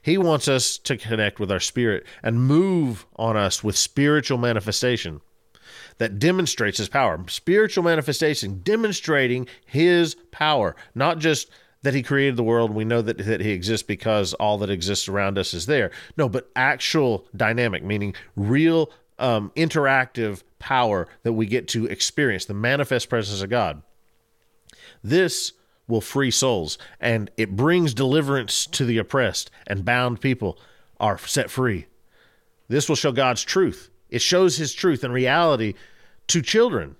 He 0.02 0.18
wants 0.18 0.46
us 0.46 0.76
to 0.78 0.98
connect 0.98 1.40
with 1.40 1.50
our 1.50 1.60
spirit 1.60 2.04
and 2.22 2.46
move 2.46 3.06
on 3.16 3.36
us 3.36 3.64
with 3.64 3.76
spiritual 3.76 4.38
manifestation 4.38 5.22
that 5.98 6.18
demonstrates 6.18 6.78
his 6.78 6.90
power. 6.90 7.18
Spiritual 7.28 7.82
manifestation 7.82 8.60
demonstrating 8.62 9.48
his 9.64 10.16
power, 10.32 10.76
not 10.94 11.18
just 11.18 11.50
that 11.86 11.94
he 11.94 12.02
created 12.02 12.34
the 12.34 12.42
world. 12.42 12.72
We 12.72 12.84
know 12.84 13.00
that, 13.00 13.18
that 13.18 13.40
he 13.40 13.52
exists 13.52 13.86
because 13.86 14.34
all 14.34 14.58
that 14.58 14.70
exists 14.70 15.06
around 15.06 15.38
us 15.38 15.54
is 15.54 15.66
there. 15.66 15.92
No, 16.16 16.28
but 16.28 16.50
actual 16.56 17.24
dynamic, 17.36 17.84
meaning 17.84 18.16
real 18.34 18.90
um, 19.20 19.52
interactive 19.54 20.42
power 20.58 21.06
that 21.22 21.34
we 21.34 21.46
get 21.46 21.68
to 21.68 21.86
experience, 21.86 22.44
the 22.44 22.54
manifest 22.54 23.08
presence 23.08 23.40
of 23.40 23.50
God. 23.50 23.82
This 25.04 25.52
will 25.86 26.00
free 26.00 26.32
souls, 26.32 26.76
and 27.00 27.30
it 27.36 27.54
brings 27.54 27.94
deliverance 27.94 28.66
to 28.66 28.84
the 28.84 28.98
oppressed, 28.98 29.52
and 29.68 29.84
bound 29.84 30.20
people 30.20 30.58
are 30.98 31.18
set 31.18 31.52
free. 31.52 31.86
This 32.66 32.88
will 32.88 32.96
show 32.96 33.12
God's 33.12 33.44
truth. 33.44 33.90
It 34.10 34.22
shows 34.22 34.56
His 34.56 34.74
truth 34.74 35.04
and 35.04 35.14
reality 35.14 35.74
to 36.26 36.42
children 36.42 36.96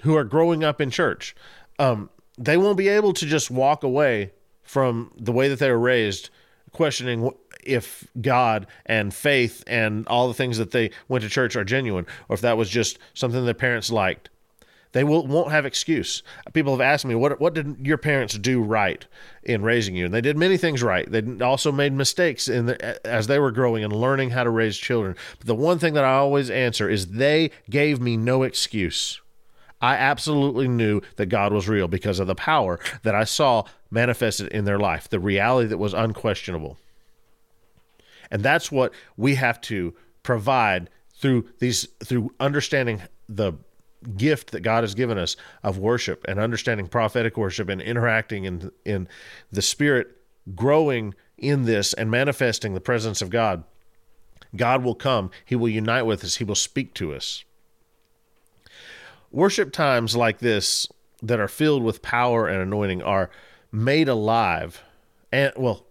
who 0.00 0.16
are 0.16 0.24
growing 0.24 0.64
up 0.64 0.80
in 0.80 0.88
church. 0.90 1.36
Um, 1.78 2.08
they 2.38 2.56
won't 2.56 2.78
be 2.78 2.88
able 2.88 3.12
to 3.14 3.26
just 3.26 3.50
walk 3.50 3.82
away 3.82 4.32
from 4.62 5.12
the 5.16 5.32
way 5.32 5.48
that 5.48 5.58
they 5.58 5.70
were 5.70 5.78
raised, 5.78 6.30
questioning 6.72 7.30
if 7.64 8.06
God 8.20 8.66
and 8.86 9.12
faith 9.12 9.64
and 9.66 10.06
all 10.08 10.28
the 10.28 10.34
things 10.34 10.58
that 10.58 10.70
they 10.70 10.90
went 11.08 11.24
to 11.24 11.30
church 11.30 11.56
are 11.56 11.64
genuine, 11.64 12.06
or 12.28 12.34
if 12.34 12.40
that 12.42 12.56
was 12.56 12.70
just 12.70 12.98
something 13.14 13.44
their 13.44 13.54
parents 13.54 13.90
liked. 13.90 14.30
They 14.92 15.04
will 15.04 15.26
won't 15.26 15.50
have 15.50 15.66
excuse. 15.66 16.22
People 16.54 16.72
have 16.72 16.80
asked 16.80 17.04
me, 17.04 17.14
"What 17.14 17.40
what 17.40 17.52
did 17.54 17.86
your 17.86 17.98
parents 17.98 18.38
do 18.38 18.62
right 18.62 19.04
in 19.42 19.62
raising 19.62 19.94
you?" 19.94 20.06
And 20.06 20.14
they 20.14 20.22
did 20.22 20.38
many 20.38 20.56
things 20.56 20.82
right. 20.82 21.10
They 21.10 21.22
also 21.44 21.70
made 21.70 21.92
mistakes 21.92 22.48
in 22.48 22.66
the, 22.66 23.06
as 23.06 23.26
they 23.26 23.38
were 23.38 23.52
growing 23.52 23.84
and 23.84 23.92
learning 23.92 24.30
how 24.30 24.44
to 24.44 24.50
raise 24.50 24.78
children. 24.78 25.14
But 25.38 25.46
the 25.46 25.54
one 25.54 25.78
thing 25.78 25.92
that 25.94 26.04
I 26.04 26.14
always 26.14 26.48
answer 26.48 26.88
is 26.88 27.08
they 27.08 27.50
gave 27.68 28.00
me 28.00 28.16
no 28.16 28.42
excuse. 28.42 29.20
I 29.80 29.94
absolutely 29.94 30.68
knew 30.68 31.00
that 31.16 31.26
God 31.26 31.52
was 31.52 31.68
real 31.68 31.88
because 31.88 32.18
of 32.18 32.26
the 32.26 32.34
power 32.34 32.80
that 33.02 33.14
I 33.14 33.24
saw 33.24 33.64
manifested 33.90 34.48
in 34.48 34.64
their 34.64 34.78
life, 34.78 35.08
the 35.08 35.20
reality 35.20 35.68
that 35.68 35.78
was 35.78 35.94
unquestionable. 35.94 36.78
And 38.30 38.42
that's 38.42 38.70
what 38.72 38.92
we 39.16 39.36
have 39.36 39.60
to 39.62 39.94
provide 40.22 40.90
through 41.14 41.48
these 41.58 41.88
through 42.04 42.32
understanding 42.38 43.02
the 43.28 43.54
gift 44.16 44.52
that 44.52 44.60
God 44.60 44.84
has 44.84 44.94
given 44.94 45.18
us 45.18 45.36
of 45.62 45.78
worship 45.78 46.24
and 46.28 46.38
understanding 46.38 46.86
prophetic 46.86 47.36
worship 47.36 47.68
and 47.68 47.80
interacting 47.80 48.44
in 48.44 48.70
in 48.84 49.08
the 49.50 49.62
spirit 49.62 50.08
growing 50.54 51.14
in 51.36 51.64
this 51.64 51.92
and 51.94 52.10
manifesting 52.10 52.74
the 52.74 52.80
presence 52.80 53.22
of 53.22 53.30
God. 53.30 53.64
God 54.56 54.82
will 54.82 54.94
come. 54.94 55.30
He 55.44 55.56
will 55.56 55.68
unite 55.68 56.02
with 56.02 56.24
us. 56.24 56.36
He 56.36 56.44
will 56.44 56.54
speak 56.54 56.94
to 56.94 57.14
us 57.14 57.44
worship 59.30 59.72
times 59.72 60.16
like 60.16 60.38
this 60.38 60.86
that 61.22 61.40
are 61.40 61.48
filled 61.48 61.82
with 61.82 62.02
power 62.02 62.46
and 62.46 62.60
anointing 62.60 63.02
are 63.02 63.30
made 63.70 64.08
alive 64.08 64.82
and 65.32 65.52
well 65.56 65.86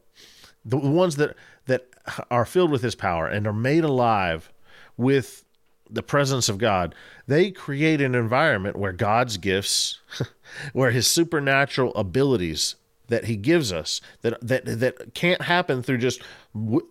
the 0.66 0.78
ones 0.78 1.16
that 1.18 1.36
that 1.66 1.88
are 2.32 2.46
filled 2.46 2.72
with 2.72 2.82
his 2.82 2.96
power 2.96 3.28
and 3.28 3.46
are 3.46 3.54
made 3.54 3.84
alive 3.84 4.52
with 4.96 5.44
the 5.90 6.04
presence 6.04 6.50
of 6.50 6.58
God, 6.58 6.96
they 7.28 7.52
create 7.52 8.02
an 8.02 8.16
environment 8.16 8.76
where 8.76 8.92
God's 8.92 9.38
gifts, 9.38 10.00
where 10.74 10.92
his 10.92 11.08
supernatural 11.08 11.94
abilities 11.96 12.76
that 13.08 13.26
he 13.26 13.38
gives 13.38 13.72
us 13.72 14.02
that 14.22 14.38
that 14.46 14.66
that 14.66 15.14
can't 15.14 15.42
happen 15.44 15.82
through 15.82 15.98
just 15.98 16.22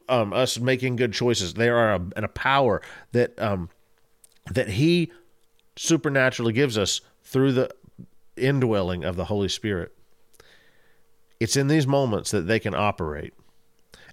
um, 0.09 0.33
us 0.33 0.59
making 0.59 0.97
good 0.97 1.13
choices. 1.13 1.55
There 1.55 1.77
are 1.77 1.95
a, 1.95 2.01
and 2.17 2.25
a 2.25 2.29
power 2.29 2.81
that 3.13 3.39
um, 3.39 3.69
that 4.51 4.71
he 4.71 5.13
supernaturally 5.77 6.53
gives 6.53 6.77
us 6.77 7.01
through 7.23 7.53
the 7.53 7.71
indwelling 8.37 9.05
of 9.05 9.17
the 9.17 9.27
Holy 9.27 9.49
Spirit. 9.49 9.93
It's 11.39 11.57
in 11.57 11.69
these 11.69 11.87
moments 11.87 12.31
that 12.31 12.43
they 12.43 12.59
can 12.59 12.75
operate 12.75 13.35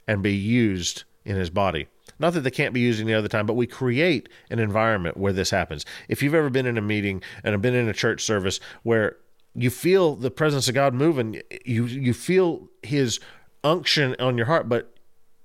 and 0.08 0.22
be 0.22 0.36
used 0.36 1.04
in 1.26 1.36
his 1.36 1.50
body. 1.50 1.88
Not 2.20 2.34
that 2.34 2.42
they 2.42 2.52
can't 2.52 2.74
be 2.74 2.82
used 2.82 3.02
any 3.02 3.14
other 3.14 3.28
time, 3.28 3.46
but 3.46 3.56
we 3.56 3.68
create 3.68 4.30
an 4.50 4.60
environment 4.60 5.18
where 5.18 5.34
this 5.34 5.50
happens. 5.50 5.86
If 6.08 6.22
you've 6.22 6.36
ever 6.36 6.50
been 6.50 6.66
in 6.66 6.78
a 6.78 6.82
meeting 6.82 7.22
and 7.44 7.54
have 7.54 7.62
been 7.62 7.76
in 7.76 7.90
a 7.90 7.94
church 7.94 8.24
service 8.24 8.60
where 8.84 9.18
you 9.56 9.70
feel 9.70 10.16
the 10.16 10.32
presence 10.32 10.68
of 10.68 10.76
God 10.76 10.94
moving, 10.94 11.42
you 11.66 11.86
you 11.86 12.14
feel 12.14 12.68
his 12.82 13.20
unction 13.64 14.16
on 14.20 14.38
your 14.38 14.48
heart, 14.48 14.68
but 14.68 14.93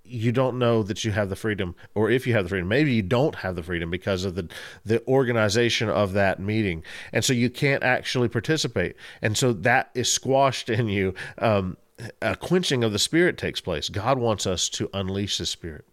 you 0.09 0.33
don't 0.33 0.59
know 0.59 0.83
that 0.83 1.05
you 1.05 1.13
have 1.13 1.29
the 1.29 1.37
freedom 1.37 1.75
or 1.95 2.11
if 2.11 2.27
you 2.27 2.33
have 2.33 2.45
the 2.45 2.49
freedom 2.49 2.69
maybe 2.69 2.93
you 2.93 3.03
don't 3.03 3.37
have 3.37 3.57
the 3.57 3.63
freedom 3.63 3.91
because 3.91 4.25
of 4.25 4.35
the 4.35 4.49
the 4.85 5.07
organization 5.07 5.89
of 5.89 6.13
that 6.13 6.41
meeting. 6.41 6.83
And 7.13 7.25
so 7.25 7.33
you 7.33 7.51
can't 7.51 7.83
actually 7.83 8.29
participate. 8.29 8.97
And 9.23 9.37
so 9.37 9.53
that 9.53 9.91
is 9.95 10.11
squashed 10.13 10.69
in 10.71 10.89
you. 10.89 11.15
Um, 11.39 11.77
a 12.23 12.37
quenching 12.37 12.85
of 12.85 12.93
the 12.93 12.99
spirit 12.99 13.37
takes 13.37 13.61
place. 13.61 13.89
God 13.89 14.19
wants 14.19 14.47
us 14.47 14.69
to 14.71 14.89
unleash 14.95 15.39
the 15.39 15.47
spirit. 15.47 15.85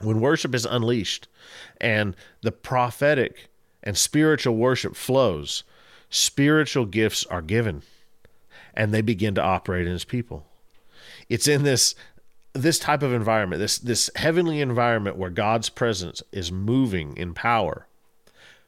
When 0.00 0.20
worship 0.20 0.54
is 0.54 0.66
unleashed 0.66 1.28
and 1.80 2.16
the 2.42 2.52
prophetic 2.52 3.48
and 3.82 3.96
spiritual 3.96 4.56
worship 4.56 4.94
flows, 4.94 5.64
spiritual 6.10 6.86
gifts 6.86 7.24
are 7.26 7.42
given 7.42 7.82
and 8.74 8.92
they 8.92 9.00
begin 9.00 9.34
to 9.34 9.42
operate 9.42 9.86
in 9.86 9.92
his 9.92 10.04
people. 10.04 10.46
It's 11.28 11.48
in 11.48 11.62
this 11.62 11.94
this 12.52 12.78
type 12.78 13.02
of 13.02 13.12
environment, 13.12 13.60
this 13.60 13.78
this 13.78 14.10
heavenly 14.16 14.60
environment 14.60 15.16
where 15.16 15.30
God's 15.30 15.68
presence 15.68 16.22
is 16.32 16.52
moving 16.52 17.16
in 17.16 17.34
power. 17.34 17.86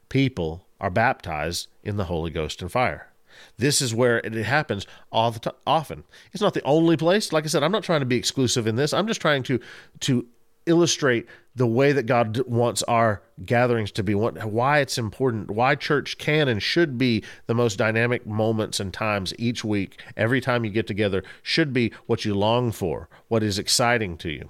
People 0.09 0.65
are 0.79 0.89
baptized 0.89 1.67
in 1.83 1.97
the 1.97 2.05
Holy 2.05 2.31
Ghost 2.31 2.61
and 2.61 2.71
fire. 2.71 3.09
This 3.57 3.81
is 3.81 3.93
where 3.93 4.19
it 4.19 4.33
happens 4.33 4.87
all 5.11 5.31
the 5.31 5.39
time, 5.39 5.53
often. 5.67 6.03
It's 6.31 6.41
not 6.41 6.53
the 6.53 6.63
only 6.63 6.97
place. 6.97 7.33
Like 7.33 7.43
I 7.43 7.47
said, 7.47 7.63
I'm 7.63 7.71
not 7.71 7.83
trying 7.83 7.99
to 7.99 8.05
be 8.05 8.17
exclusive 8.17 8.67
in 8.67 8.75
this. 8.75 8.93
I'm 8.93 9.07
just 9.07 9.21
trying 9.21 9.43
to 9.43 9.59
to 10.01 10.25
illustrate 10.65 11.27
the 11.55 11.67
way 11.67 11.91
that 11.93 12.03
God 12.03 12.41
wants 12.47 12.83
our 12.83 13.21
gatherings 13.45 13.91
to 13.93 14.03
be, 14.03 14.13
why 14.13 14.79
it's 14.79 14.97
important, 14.97 15.51
why 15.51 15.75
church 15.75 16.17
can 16.17 16.47
and 16.47 16.61
should 16.61 16.97
be 16.97 17.23
the 17.47 17.53
most 17.53 17.77
dynamic 17.77 18.25
moments 18.25 18.79
and 18.79 18.93
times 18.93 19.33
each 19.37 19.63
week, 19.63 20.01
every 20.17 20.41
time 20.41 20.65
you 20.65 20.71
get 20.71 20.87
together, 20.87 21.23
should 21.41 21.71
be 21.71 21.93
what 22.07 22.25
you 22.25 22.35
long 22.35 22.71
for, 22.71 23.07
what 23.27 23.43
is 23.43 23.57
exciting 23.57 24.17
to 24.17 24.29
you. 24.29 24.49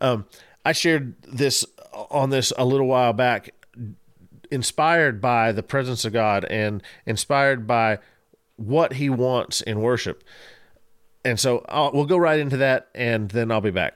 Um, 0.00 0.26
I 0.64 0.72
shared 0.72 1.20
this 1.22 1.64
on 1.92 2.30
this 2.30 2.52
a 2.58 2.64
little 2.64 2.86
while 2.86 3.12
back 3.12 3.54
inspired 4.50 5.20
by 5.20 5.52
the 5.52 5.62
presence 5.62 6.04
of 6.04 6.12
God 6.12 6.44
and 6.46 6.82
inspired 7.06 7.66
by 7.66 7.98
what 8.56 8.94
He 8.94 9.08
wants 9.08 9.60
in 9.60 9.80
worship. 9.80 10.22
And 11.24 11.38
so 11.38 11.64
I'll, 11.68 11.92
we'll 11.92 12.06
go 12.06 12.16
right 12.16 12.38
into 12.38 12.56
that, 12.58 12.88
and 12.94 13.30
then 13.30 13.50
I'll 13.50 13.60
be 13.60 13.70
back. 13.70 13.94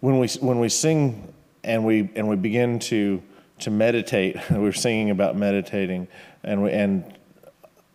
When 0.00 0.18
we 0.18 0.28
when 0.40 0.58
we 0.58 0.68
sing 0.68 1.32
and 1.62 1.84
we 1.84 2.10
and 2.16 2.28
we 2.28 2.36
begin 2.36 2.78
to 2.80 3.22
to 3.60 3.70
meditate, 3.70 4.36
we're 4.50 4.72
singing 4.72 5.10
about 5.10 5.36
meditating, 5.36 6.08
and 6.42 6.62
we 6.62 6.70
and 6.72 7.18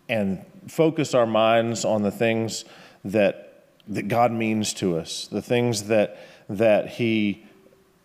and 0.07 0.45
focus 0.67 1.13
our 1.13 1.25
minds 1.25 1.83
on 1.85 2.03
the 2.03 2.11
things 2.11 2.65
that 3.03 3.45
that 3.87 4.07
God 4.07 4.31
means 4.31 4.73
to 4.75 4.97
us, 4.97 5.27
the 5.27 5.41
things 5.41 5.83
that 5.83 6.17
that 6.49 6.89
He 6.89 7.43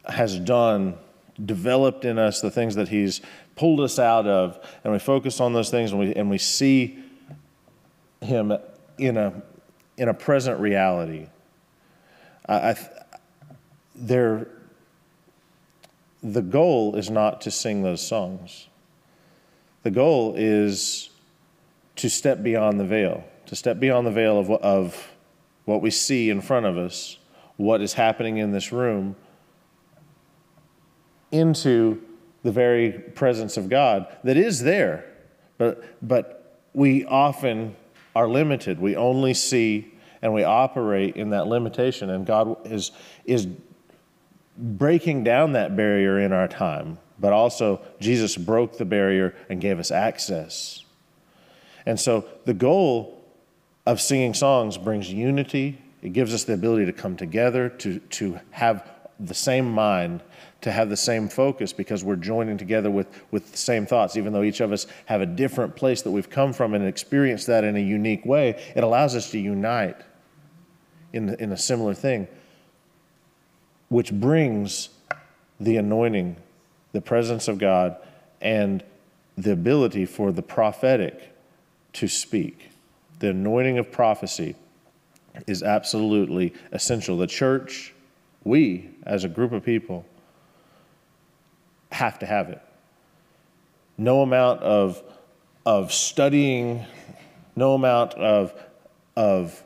has 0.07 0.39
done, 0.39 0.97
developed 1.45 2.05
in 2.05 2.19
us, 2.19 2.41
the 2.41 2.51
things 2.51 2.75
that 2.77 2.89
He's 2.89 3.21
pulled 3.55 3.81
us 3.81 3.99
out 3.99 4.27
of, 4.27 4.59
and 4.83 4.93
we 4.93 4.99
focus 4.99 5.41
on 5.41 5.53
those 5.53 5.71
things, 5.71 5.91
and 5.91 6.01
we 6.01 6.15
and 6.15 6.31
we 6.31 6.39
see 6.39 6.99
Him 8.23 8.53
in 8.99 9.17
a 9.17 9.43
in 9.99 10.09
a 10.09 10.15
present 10.15 10.59
reality. 10.59 11.27
I, 12.49 12.71
I 12.71 12.77
there. 14.01 14.49
The 16.23 16.43
goal 16.43 16.97
is 16.97 17.11
not 17.11 17.41
to 17.43 17.51
sing 17.51 17.83
those 17.83 18.07
songs. 18.07 18.69
The 19.83 19.91
goal 19.91 20.35
is 20.37 21.11
to 21.97 22.11
step 22.11 22.43
beyond 22.43 22.79
the 22.79 22.85
veil, 22.85 23.25
to 23.47 23.57
step 23.57 23.81
beyond 23.81 24.07
the 24.07 24.11
veil 24.11 24.39
of, 24.39 24.51
of 24.51 25.13
what 25.65 25.81
we 25.81 25.91
see 25.91 26.31
in 26.31 26.41
front 26.41 26.67
of 26.67 26.77
us, 26.77 27.19
what 27.57 27.81
is 27.81 27.95
happening 27.95 28.39
in 28.39 28.53
this 28.53 28.73
room, 28.73 29.17
into 31.31 32.03
the 32.43 32.53
very 32.53 32.93
presence 32.93 33.57
of 33.57 33.69
God 33.69 34.07
that 34.25 34.37
is 34.37 34.63
there. 34.63 35.07
But, 35.59 35.85
but 36.07 36.61
we 36.73 37.05
often 37.05 37.77
are 38.15 38.29
limited. 38.29 38.81
We 38.81 38.97
only 38.97 39.35
see 39.35 39.95
and 40.23 40.35
we 40.35 40.45
operate 40.45 41.17
in 41.17 41.31
that 41.31 41.47
limitation. 41.47 42.11
And 42.11 42.27
God 42.27 42.67
is, 42.67 42.93
is 43.25 43.47
breaking 44.61 45.25
down 45.25 45.53
that 45.53 45.77
barrier 45.77 46.21
in 46.21 46.33
our 46.33 46.49
time. 46.49 46.99
But 47.19 47.33
also, 47.33 47.81
Jesus 48.01 48.37
broke 48.37 48.79
the 48.79 48.85
barrier 48.85 49.35
and 49.49 49.61
gave 49.61 49.79
us 49.79 49.91
access. 49.91 50.85
And 51.87 51.99
so, 51.99 52.25
the 52.45 52.55
goal 52.55 53.23
of 53.87 54.01
singing 54.01 54.35
songs 54.35 54.79
brings 54.79 55.13
unity. 55.13 55.79
It 56.03 56.13
gives 56.13 56.33
us 56.33 56.45
the 56.45 56.55
ability 56.55 56.87
to 56.87 56.93
come 56.93 57.17
together, 57.17 57.69
to, 57.69 57.99
to 57.99 58.41
have 58.53 58.89
the 59.19 59.35
same 59.35 59.71
mind, 59.71 60.23
to 60.63 60.73
have 60.73 60.89
the 60.89 60.97
same 60.97 61.29
focus 61.29 61.73
because 61.73 62.03
we're 62.03 62.17
joining 62.17 62.57
together 62.57 62.91
with, 62.91 63.07
with 63.31 63.51
the 63.51 63.59
same 63.59 63.87
thoughts. 63.87 64.17
Even 64.17 64.33
though 64.33 64.43
each 64.43 64.61
of 64.61 64.73
us 64.73 64.87
have 65.07 65.21
a 65.21 65.27
different 65.27 65.77
place 65.77 66.03
that 66.03 66.11
we've 66.11 66.31
come 66.31 66.53
from 66.53 66.75
and 66.75 66.87
experienced 66.87 67.47
that 67.47 67.65
in 67.65 67.77
a 67.77 67.81
unique 67.81 68.25
way, 68.25 68.51
it 68.75 68.83
allows 68.83 69.15
us 69.15 69.31
to 69.31 69.39
unite 69.39 69.97
in, 71.13 71.35
in 71.35 71.53
a 71.53 71.57
similar 71.57 71.95
thing, 71.95 72.29
which 73.91 74.13
brings 74.13 74.89
the 75.59 75.77
anointing, 75.77 76.37
the 76.93 77.01
presence 77.01 77.49
of 77.49 77.59
God, 77.59 77.97
and 78.41 78.83
the 79.37 79.53
ability 79.53 80.07
for 80.07 80.33
the 80.33 80.43
prophetic 80.43 81.37
to 81.93 82.09
speak. 82.09 82.71
The 83.19 83.31
anointing 83.31 83.79
of 83.79 83.91
prophecy 83.91 84.55
is 85.47 85.63
absolutely 85.63 86.55
essential. 86.73 87.19
The 87.19 87.27
church, 87.27 87.93
we 88.45 88.91
as 89.05 89.25
a 89.25 89.29
group 89.29 89.53
of 89.53 89.65
people, 89.65 90.07
have 91.91 92.19
to 92.21 92.27
have 92.27 92.49
it. 92.49 92.63
No 93.99 94.23
amount 94.23 94.63
of, 94.63 95.03
of 95.67 95.93
studying, 95.93 96.87
no 97.57 97.75
amount 97.75 98.15
of, 98.15 98.55
of 99.17 99.63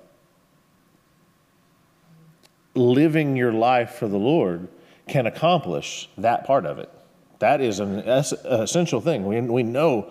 living 2.75 3.37
your 3.37 3.53
life 3.53 3.95
for 3.95 4.09
the 4.09 4.19
Lord 4.19 4.69
can 5.07 5.27
accomplish 5.27 6.09
that 6.19 6.45
part 6.45 6.67
of 6.67 6.79
it. 6.79 6.91
That 7.39 7.61
is 7.61 7.81
an 7.81 7.99
essential 7.99 9.01
thing. 9.01 9.27
We, 9.27 9.41
we 9.41 9.63
know, 9.63 10.11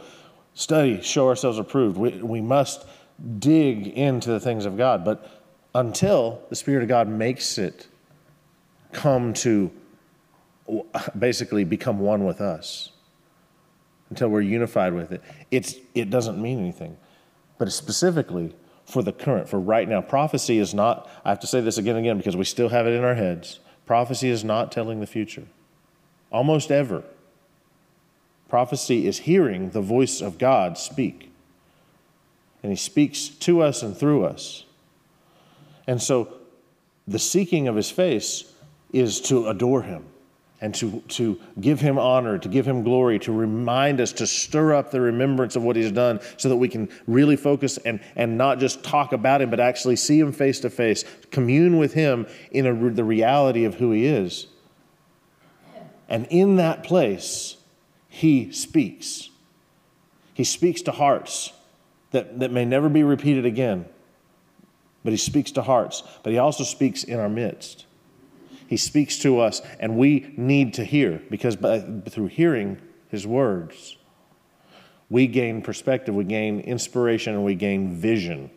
study, 0.54 1.02
show 1.02 1.28
ourselves 1.28 1.58
approved. 1.58 1.98
We, 1.98 2.22
we 2.22 2.42
must 2.42 2.86
dig 3.40 3.88
into 3.88 4.30
the 4.30 4.40
things 4.40 4.66
of 4.66 4.78
God. 4.78 5.04
But 5.04 5.42
until 5.74 6.42
the 6.50 6.56
Spirit 6.56 6.84
of 6.84 6.90
God 6.90 7.08
makes 7.08 7.58
it 7.58 7.88
come 8.92 9.34
to 9.34 9.72
basically 11.18 11.64
become 11.64 12.00
one 12.00 12.26
with 12.26 12.40
us, 12.40 12.92
until 14.10 14.30
we're 14.30 14.42
unified 14.42 14.94
with 14.94 15.12
it, 15.12 15.22
it's, 15.50 15.76
it 15.96 16.10
doesn't 16.10 16.40
mean 16.40 16.60
anything. 16.60 16.98
But 17.58 17.72
specifically, 17.72 18.54
for 18.86 19.02
the 19.02 19.12
current, 19.12 19.50
for 19.50 19.60
right 19.60 19.88
now. 19.88 20.02
Prophecy 20.02 20.60
is 20.60 20.74
not, 20.74 21.10
I 21.24 21.30
have 21.30 21.40
to 21.42 21.48
say 21.48 21.62
this 21.62 21.78
again 21.78 21.96
and 21.96 22.06
again 22.06 22.18
because 22.18 22.36
we 22.36 22.46
still 22.46 22.70
have 22.70 22.86
it 22.88 22.92
in 22.92 23.04
our 23.04 23.16
heads. 23.16 23.60
Prophecy 23.86 24.30
is 24.30 24.44
not 24.44 24.72
telling 24.72 25.00
the 25.00 25.08
future, 25.08 25.46
almost 26.32 26.72
ever. 26.72 27.04
Prophecy 28.50 29.08
is 29.08 29.20
hearing 29.20 29.72
the 29.72 29.82
voice 29.82 30.22
of 30.22 30.38
God 30.38 30.78
speak. 30.78 31.32
And 32.62 32.72
He 32.72 32.76
speaks 32.76 33.28
to 33.28 33.62
us 33.62 33.82
and 33.82 33.98
through 33.98 34.26
us. 34.26 34.66
And 35.88 36.02
so 36.02 36.34
the 37.08 37.20
seeking 37.20 37.68
of 37.68 37.76
His 37.76 37.90
face 37.90 38.54
is 38.92 39.20
to 39.22 39.48
adore 39.48 39.82
Him 39.82 40.06
and 40.64 40.74
to, 40.74 41.02
to 41.10 41.38
give 41.60 41.82
him 41.82 42.00
honor, 42.00 42.38
to 42.38 42.48
give 42.48 42.66
him 42.66 42.84
glory, 42.84 43.20
to 43.20 43.34
remind 43.34 44.00
us, 44.00 44.14
to 44.14 44.26
stir 44.26 44.74
up 44.74 44.92
the 44.92 45.02
remembrance 45.02 45.58
of 45.58 45.64
what 45.64 45.76
he's 45.76 45.92
done 45.92 46.22
so 46.38 46.48
that 46.48 46.56
we 46.56 46.70
can 46.70 46.88
really 47.06 47.36
focus 47.36 47.78
and, 47.80 48.00
and 48.16 48.38
not 48.38 48.60
just 48.60 48.82
talk 48.82 49.12
about 49.12 49.42
him, 49.42 49.50
but 49.50 49.60
actually 49.60 49.98
see 49.98 50.18
him 50.18 50.32
face 50.32 50.62
to 50.62 50.70
face, 50.70 51.04
commune 51.32 51.78
with 51.78 51.92
him 51.92 52.26
in 52.52 52.66
a, 52.66 52.90
the 52.92 53.04
reality 53.04 53.66
of 53.66 53.76
who 53.76 53.92
he 53.92 54.06
is. 54.06 54.48
And 56.08 56.28
in 56.30 56.56
that 56.56 56.86
place, 56.86 57.58
he 58.08 58.50
speaks. 58.54 59.32
He 60.34 60.46
speaks 60.46 60.82
to 60.84 60.92
hearts 60.92 61.52
that, 62.12 62.40
that 62.40 62.52
may 62.52 62.64
never 62.64 62.88
be 62.88 63.04
repeated 63.04 63.46
again, 63.46 63.86
but 65.04 65.12
he 65.12 65.18
speaks 65.18 65.52
to 65.52 65.62
hearts, 65.62 66.04
but 66.24 66.32
he 66.32 66.40
also 66.40 66.64
speaks 66.64 67.04
in 67.04 67.20
our 67.20 67.28
midst. 67.28 67.86
He 68.68 68.78
speaks 68.78 69.20
to 69.20 69.40
us, 69.40 69.62
and 69.80 69.98
we 69.98 70.34
need 70.38 70.74
to 70.76 70.84
hear 70.84 71.22
because 71.30 71.56
by, 71.56 71.80
through 72.10 72.28
hearing 72.28 72.80
His 73.10 73.28
words, 73.28 73.98
we 75.10 75.28
gain 75.28 75.62
perspective, 75.62 76.16
we 76.16 76.24
gain 76.24 76.60
inspiration, 76.60 77.34
and 77.34 77.44
we 77.44 77.56
gain 77.56 77.96
vision. 77.96 78.50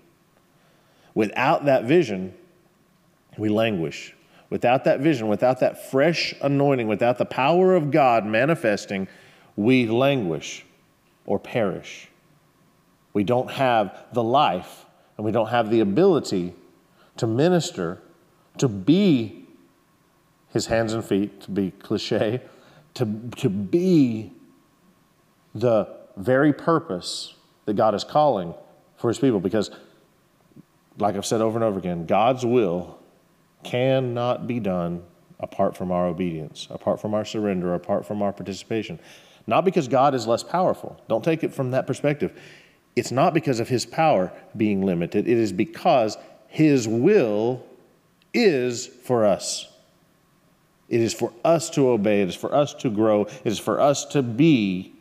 Without 1.15 1.65
that 1.67 1.85
vision, 1.85 2.35
we 3.37 3.49
languish. 3.49 4.15
Without 4.49 4.85
that 4.85 5.01
vision, 5.01 5.29
without 5.29 5.61
that 5.61 5.91
fresh 5.91 6.35
anointing, 6.41 6.89
without 6.89 7.19
the 7.19 7.25
power 7.25 7.75
of 7.75 7.91
God 7.91 8.25
manifesting, 8.25 9.09
we 9.57 9.87
languish 9.87 10.65
or 11.25 11.39
perish. 11.39 12.09
We 13.13 13.25
don't 13.25 13.51
have 13.51 14.05
the 14.13 14.23
life 14.23 14.87
and 15.17 15.25
we 15.25 15.33
don't 15.33 15.49
have 15.49 15.71
the 15.71 15.81
ability 15.81 16.55
to 17.17 17.27
minister, 17.27 18.01
to 18.59 18.69
be 18.69 19.46
his 20.53 20.67
hands 20.67 20.93
and 20.93 21.05
feet, 21.05 21.41
to 21.43 21.51
be 21.51 21.71
cliche, 21.71 22.41
to, 22.95 23.05
to 23.37 23.49
be 23.49 24.33
the 25.55 25.89
very 26.17 26.53
purpose 26.53 27.35
that 27.67 27.75
God 27.75 27.95
is 27.95 28.05
calling 28.05 28.55
for 28.97 29.09
his 29.09 29.19
people. 29.19 29.41
Because, 29.41 29.71
like 30.99 31.15
I've 31.17 31.27
said 31.27 31.41
over 31.41 31.57
and 31.57 31.65
over 31.65 31.79
again, 31.79 32.07
God's 32.07 32.45
will 32.47 32.99
cannot 33.65 34.47
be 34.47 34.61
done 34.61 35.03
apart 35.41 35.77
from 35.77 35.93
our 35.93 36.07
obedience, 36.07 36.69
apart 36.71 37.01
from 37.01 37.15
our 37.15 37.25
surrender, 37.25 37.75
apart 37.75 38.07
from 38.07 38.23
our 38.23 38.33
participation. 38.33 38.99
Not 39.47 39.65
because 39.65 39.89
God 39.89 40.15
is 40.15 40.27
less 40.27 40.43
powerful. 40.43 41.01
Don't 41.09 41.23
take 41.23 41.45
it 41.45 41.53
from 41.53 41.73
that 41.73 41.87
perspective. 41.87 42.39
It's 42.97 43.13
not 43.13 43.35
because 43.35 43.61
of 43.61 43.69
his 43.69 43.85
power 43.85 44.33
being 44.57 44.83
limited, 44.83 45.29
it 45.29 45.37
is 45.37 45.53
because 45.53 46.17
his 46.49 46.89
will 46.89 47.65
is 48.33 48.87
for 48.87 49.27
us. 49.27 49.69
It 50.89 51.01
is 51.01 51.13
for 51.13 51.33
us 51.45 51.69
to 51.71 51.89
obey, 51.89 52.23
it 52.23 52.29
is 52.29 52.37
for 52.37 52.55
us 52.55 52.73
to 52.75 52.91
grow, 52.91 53.23
it 53.23 53.47
is 53.47 53.59
for 53.59 53.81
us 53.81 54.05
to 54.07 54.23
be 54.23 54.93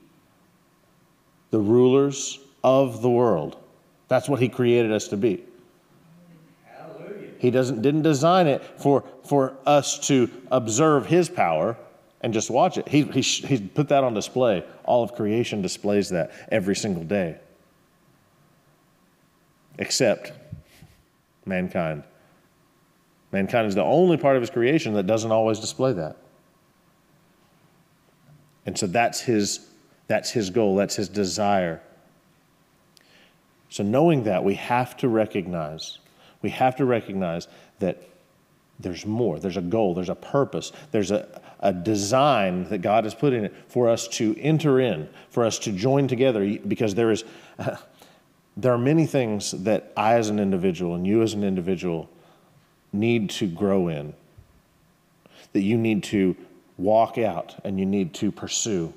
the 1.51 1.59
rulers 1.59 2.39
of 2.63 3.01
the 3.01 3.09
world. 3.09 3.57
That's 4.07 4.27
what 4.27 4.39
He 4.39 4.49
created 4.49 4.91
us 4.91 5.07
to 5.09 5.17
be. 5.17 5.43
He 7.37 7.51
doesn't, 7.51 7.81
didn't 7.81 8.01
design 8.01 8.47
it 8.47 8.63
for, 8.79 9.03
for 9.23 9.55
us 9.65 9.99
to 10.07 10.29
observe 10.51 11.05
His 11.05 11.29
power 11.29 11.77
and 12.21 12.33
just 12.33 12.49
watch 12.49 12.79
it. 12.79 12.87
He, 12.87 13.03
he, 13.03 13.21
he 13.21 13.59
put 13.59 13.89
that 13.89 14.03
on 14.03 14.15
display. 14.15 14.63
All 14.83 15.03
of 15.03 15.13
creation 15.13 15.61
displays 15.61 16.09
that 16.09 16.31
every 16.51 16.75
single 16.75 17.03
day, 17.03 17.37
except 19.77 20.31
mankind. 21.45 22.03
Mankind 23.35 23.67
is 23.67 23.75
the 23.75 23.83
only 23.83 24.15
part 24.15 24.37
of 24.37 24.41
his 24.41 24.49
creation 24.49 24.93
that 24.93 25.05
doesn't 25.05 25.31
always 25.31 25.59
display 25.59 25.91
that. 25.91 26.15
And 28.65 28.77
so 28.77 28.87
that's 28.87 29.19
his 29.19 29.67
That's 30.07 30.31
his 30.31 30.49
goal, 30.49 30.75
that's 30.75 30.95
his 30.95 31.09
desire. 31.09 31.81
So, 33.69 33.83
knowing 33.83 34.23
that, 34.23 34.43
we 34.43 34.55
have 34.55 34.95
to 34.97 35.09
recognize, 35.09 35.99
we 36.41 36.49
have 36.51 36.75
to 36.77 36.85
recognize 36.85 37.47
that 37.79 38.03
there's 38.79 39.05
more. 39.05 39.39
There's 39.39 39.57
a 39.57 39.61
goal, 39.61 39.93
there's 39.95 40.09
a 40.09 40.15
purpose, 40.15 40.71
there's 40.91 41.11
a, 41.11 41.41
a 41.59 41.73
design 41.73 42.69
that 42.69 42.81
God 42.81 43.03
has 43.03 43.15
put 43.15 43.33
in 43.33 43.45
it 43.45 43.53
for 43.67 43.89
us 43.89 44.07
to 44.19 44.35
enter 44.39 44.79
in, 44.79 45.09
for 45.29 45.43
us 45.45 45.59
to 45.59 45.71
join 45.71 46.07
together, 46.07 46.57
because 46.67 46.95
there 46.95 47.11
is. 47.11 47.23
Uh, 47.59 47.75
there 48.57 48.71
are 48.71 48.77
many 48.77 49.05
things 49.05 49.51
that 49.51 49.91
I, 49.97 50.13
as 50.13 50.29
an 50.29 50.39
individual, 50.39 50.95
and 50.95 51.05
you, 51.05 51.21
as 51.21 51.33
an 51.33 51.43
individual, 51.43 52.09
need 52.95 53.29
to 53.31 53.47
grow 53.47 53.87
in, 53.87 54.13
that 55.53 55.61
you 55.61 55.77
need 55.77 56.03
to 56.05 56.35
walk 56.77 57.17
out 57.17 57.55
and 57.63 57.79
you 57.79 57.85
need 57.85 58.13
to 58.15 58.31
pursue. 58.31 58.93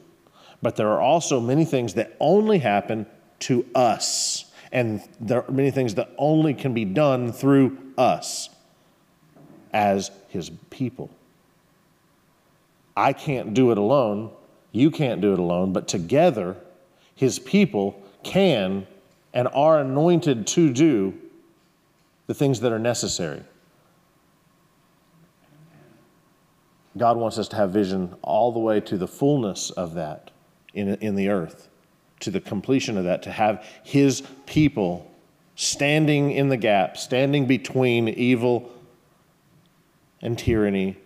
But 0.63 0.77
there 0.77 0.89
are 0.89 1.01
also 1.01 1.41
many 1.41 1.65
things 1.65 1.95
that 1.95 2.17
only 2.19 2.59
happen 2.59 3.07
to 3.41 3.65
us. 3.75 4.47
And 4.73 5.03
there 5.21 5.45
are 5.45 5.51
many 5.51 5.71
things 5.71 5.95
that 5.95 6.11
only 6.19 6.55
can 6.55 6.75
be 6.75 6.85
done 6.85 7.33
through 7.33 7.79
us 7.97 8.51
as 9.73 10.11
his 10.29 10.51
people. 10.71 11.11
I 12.97 13.13
can't 13.13 13.55
do 13.55 13.71
it 13.71 13.79
alone. 13.79 14.31
You 14.73 14.91
can't 14.91 15.21
do 15.21 15.33
it 15.33 15.39
alone. 15.39 15.73
But 15.73 15.87
together, 15.87 16.57
his 17.15 17.39
people 17.39 18.03
can 18.25 18.87
and 19.33 19.49
are 19.49 19.79
anointed 19.79 20.47
to 20.49 20.73
do 20.73 21.15
the 22.27 22.35
things 22.35 22.61
that 22.61 22.73
are 22.73 22.79
necessary. 22.79 23.43
God 26.99 27.17
wants 27.17 27.39
us 27.39 27.49
to 27.49 27.57
have 27.57 27.71
vision 27.71 28.15
all 28.23 28.53
the 28.53 28.59
way 28.59 28.81
to 28.81 28.97
the 28.99 29.09
fullness 29.09 29.71
of 29.71 29.95
that 29.95 30.31
in, 30.75 30.95
in 30.97 31.15
the 31.15 31.29
earth, 31.29 31.69
to 32.21 32.31
the 32.31 32.41
completion 32.41 32.99
of 32.99 33.05
that, 33.05 33.23
to 33.23 33.33
have 33.33 33.65
His 33.83 34.23
people 34.47 35.11
standing 35.55 36.33
in 36.33 36.49
the 36.49 36.57
gap, 36.57 36.97
standing 36.97 37.47
between 37.47 38.09
evil 38.09 38.71
and 40.21 40.39
tyranny 40.39 40.97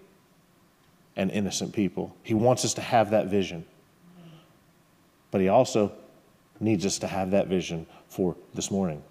and 1.17 1.31
innocent 1.31 1.73
people. 1.73 2.17
He 2.23 2.35
wants 2.35 2.65
us 2.65 2.75
to 2.75 2.81
have 2.81 3.11
that 3.11 3.27
vision. 3.27 3.65
But 5.31 5.41
He 5.41 5.49
also 5.49 5.93
needs 6.61 6.87
us 6.87 6.99
to 6.99 7.07
have 7.07 7.31
that 7.33 7.49
vision 7.49 7.87
for 8.09 8.37
this 8.55 8.71
morning, 8.71 9.03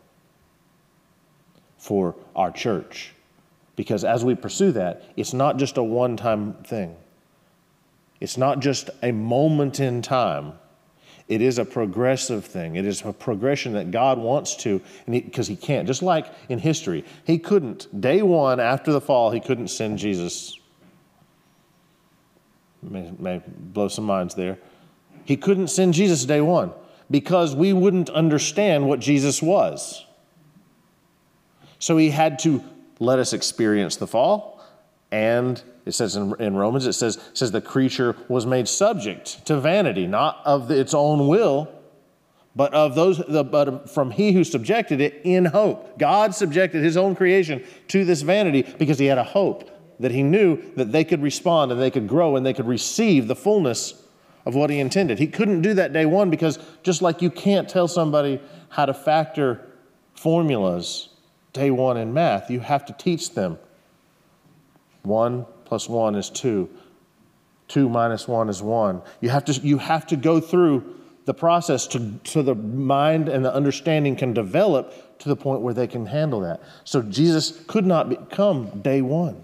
for 1.78 2.16
our 2.36 2.52
church 2.52 3.14
because 3.76 4.04
as 4.04 4.24
we 4.24 4.36
pursue 4.36 4.72
that, 4.74 5.04
it's 5.16 5.34
not 5.34 5.58
just 5.58 5.78
a 5.78 5.84
one 5.84 6.18
time 6.18 6.54
thing, 6.64 6.96
it's 8.20 8.38
not 8.38 8.60
just 8.60 8.90
a 9.02 9.12
moment 9.12 9.80
in 9.80 10.02
time. 10.02 10.54
It 11.28 11.42
is 11.42 11.60
a 11.60 11.66
progressive 11.66 12.44
thing. 12.44 12.76
It 12.76 12.86
is 12.86 13.04
a 13.06 13.14
progression 13.14 13.74
that 13.74 13.90
God 13.90 14.18
wants 14.18 14.56
to, 14.58 14.82
because 15.10 15.48
he, 15.48 15.54
he 15.54 15.62
can't. 15.62 15.88
Just 15.88 16.04
like 16.04 16.26
in 16.50 16.60
history, 16.60 17.06
He 17.24 17.40
couldn't, 17.40 18.02
day 18.02 18.22
one 18.22 18.60
after 18.60 18.92
the 18.92 19.00
fall, 19.00 19.32
He 19.32 19.40
couldn't 19.40 19.70
send 19.70 19.98
Jesus. 19.98 20.60
May, 22.84 23.12
may 23.18 23.42
blow 23.48 23.88
some 23.88 24.04
minds 24.04 24.36
there. 24.36 24.58
He 25.24 25.38
couldn't 25.38 25.68
send 25.68 25.94
Jesus 25.94 26.26
day 26.26 26.42
one 26.42 26.74
because 27.10 27.56
we 27.56 27.74
wouldn't 27.74 28.10
understand 28.10 28.88
what 28.88 29.00
Jesus 29.00 29.42
was. 29.42 30.06
So 31.80 31.98
he 31.98 32.10
had 32.10 32.40
to 32.40 32.64
let 33.02 33.18
us 33.18 33.34
experience 33.34 33.96
the 33.98 34.08
fall. 34.08 34.64
And 35.12 35.62
it 35.86 35.92
says 35.94 36.16
in, 36.16 36.34
in 36.40 36.56
Romans, 36.56 36.86
it 36.86 36.94
says, 36.94 37.18
it 37.18 37.38
says 37.38 37.52
the 37.52 37.60
creature 37.60 38.16
was 38.30 38.46
made 38.46 38.68
subject 38.68 39.46
to 39.48 39.60
vanity, 39.60 40.08
not 40.08 40.40
of 40.46 40.68
the, 40.68 40.80
its 40.80 40.94
own 40.94 41.28
will, 41.28 41.68
but 42.56 42.74
of 42.74 42.96
those, 42.96 43.18
the, 43.18 43.44
but 43.44 43.90
from 43.90 44.12
he 44.12 44.32
who 44.32 44.44
subjected 44.44 45.02
it 45.02 45.20
in 45.24 45.46
hope. 45.46 45.98
God 45.98 46.36
subjected 46.36 46.84
his 46.84 46.96
own 46.96 47.16
creation 47.16 47.64
to 47.88 48.06
this 48.06 48.22
vanity 48.22 48.62
because 48.78 49.00
he 49.00 49.08
had 49.08 49.18
a 49.18 49.24
hope 49.24 49.70
that 50.00 50.12
he 50.12 50.22
knew 50.22 50.62
that 50.76 50.92
they 50.92 51.04
could 51.04 51.24
respond 51.24 51.72
and 51.72 51.82
they 51.82 51.92
could 51.92 52.08
grow 52.08 52.36
and 52.36 52.46
they 52.46 52.54
could 52.54 52.68
receive 52.68 53.28
the 53.28 53.36
fullness 53.36 54.04
of 54.46 54.54
what 54.54 54.70
he 54.70 54.80
intended. 54.80 55.18
He 55.18 55.28
couldn't 55.28 55.62
do 55.62 55.74
that 55.74 55.92
day 55.92 56.06
one 56.06 56.30
because 56.30 56.60
just 56.84 57.02
like 57.02 57.22
you 57.22 57.32
can't 57.32 57.68
tell 57.68 57.88
somebody 57.88 58.40
how 58.70 58.86
to 58.86 58.94
factor 58.94 59.68
formulas 60.14 61.10
day 61.54 61.72
one 61.72 61.98
in 61.98 62.14
math, 62.14 62.50
you 62.50 62.60
have 62.60 62.86
to 62.86 62.94
teach 62.94 63.34
them. 63.34 63.58
One 65.04 65.46
plus 65.66 65.90
one 65.90 66.16
is 66.16 66.30
two. 66.30 66.70
Two 67.68 67.90
minus 67.90 68.28
one 68.28 68.50
is 68.50 68.62
one. 68.62 69.02
You 69.22 69.30
have 69.30 69.46
to, 69.46 69.54
you 69.54 69.78
have 69.78 70.06
to 70.08 70.16
go 70.16 70.40
through 70.40 70.96
the 71.26 71.34
process 71.34 71.88
to, 71.88 72.20
so 72.24 72.42
the 72.42 72.56
mind 72.56 73.30
and 73.30 73.46
the 73.46 73.54
understanding 73.54 74.16
can 74.16 74.34
develop 74.34 75.20
to 75.20 75.30
the 75.30 75.36
point 75.36 75.62
where 75.62 75.74
they 75.74 75.88
can 75.88 76.06
handle 76.06 76.42
that. 76.42 76.62
So 76.84 77.02
Jesus 77.02 77.64
could 77.68 77.86
not 77.86 78.10
become 78.10 78.82
day 78.82 79.02
one. 79.02 79.44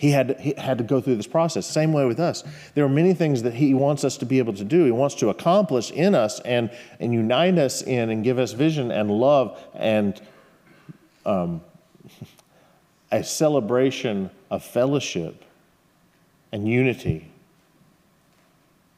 He 0.00 0.12
had, 0.12 0.28
to, 0.28 0.34
he 0.40 0.54
had 0.56 0.78
to 0.78 0.84
go 0.84 1.02
through 1.02 1.16
this 1.16 1.26
process. 1.26 1.66
Same 1.66 1.92
way 1.92 2.06
with 2.06 2.18
us. 2.18 2.42
There 2.74 2.86
are 2.86 2.88
many 2.88 3.12
things 3.12 3.42
that 3.42 3.52
He 3.52 3.74
wants 3.74 4.02
us 4.02 4.16
to 4.16 4.24
be 4.24 4.38
able 4.38 4.54
to 4.54 4.64
do. 4.64 4.86
He 4.86 4.90
wants 4.90 5.14
to 5.16 5.28
accomplish 5.28 5.90
in 5.90 6.14
us 6.14 6.40
and, 6.40 6.70
and 6.98 7.12
unite 7.12 7.58
us 7.58 7.82
in 7.82 8.08
and 8.08 8.24
give 8.24 8.38
us 8.38 8.52
vision 8.52 8.90
and 8.90 9.10
love 9.10 9.62
and 9.74 10.18
um, 11.26 11.60
a 13.12 13.22
celebration 13.22 14.30
of 14.50 14.64
fellowship 14.64 15.44
and 16.50 16.66
unity 16.66 17.30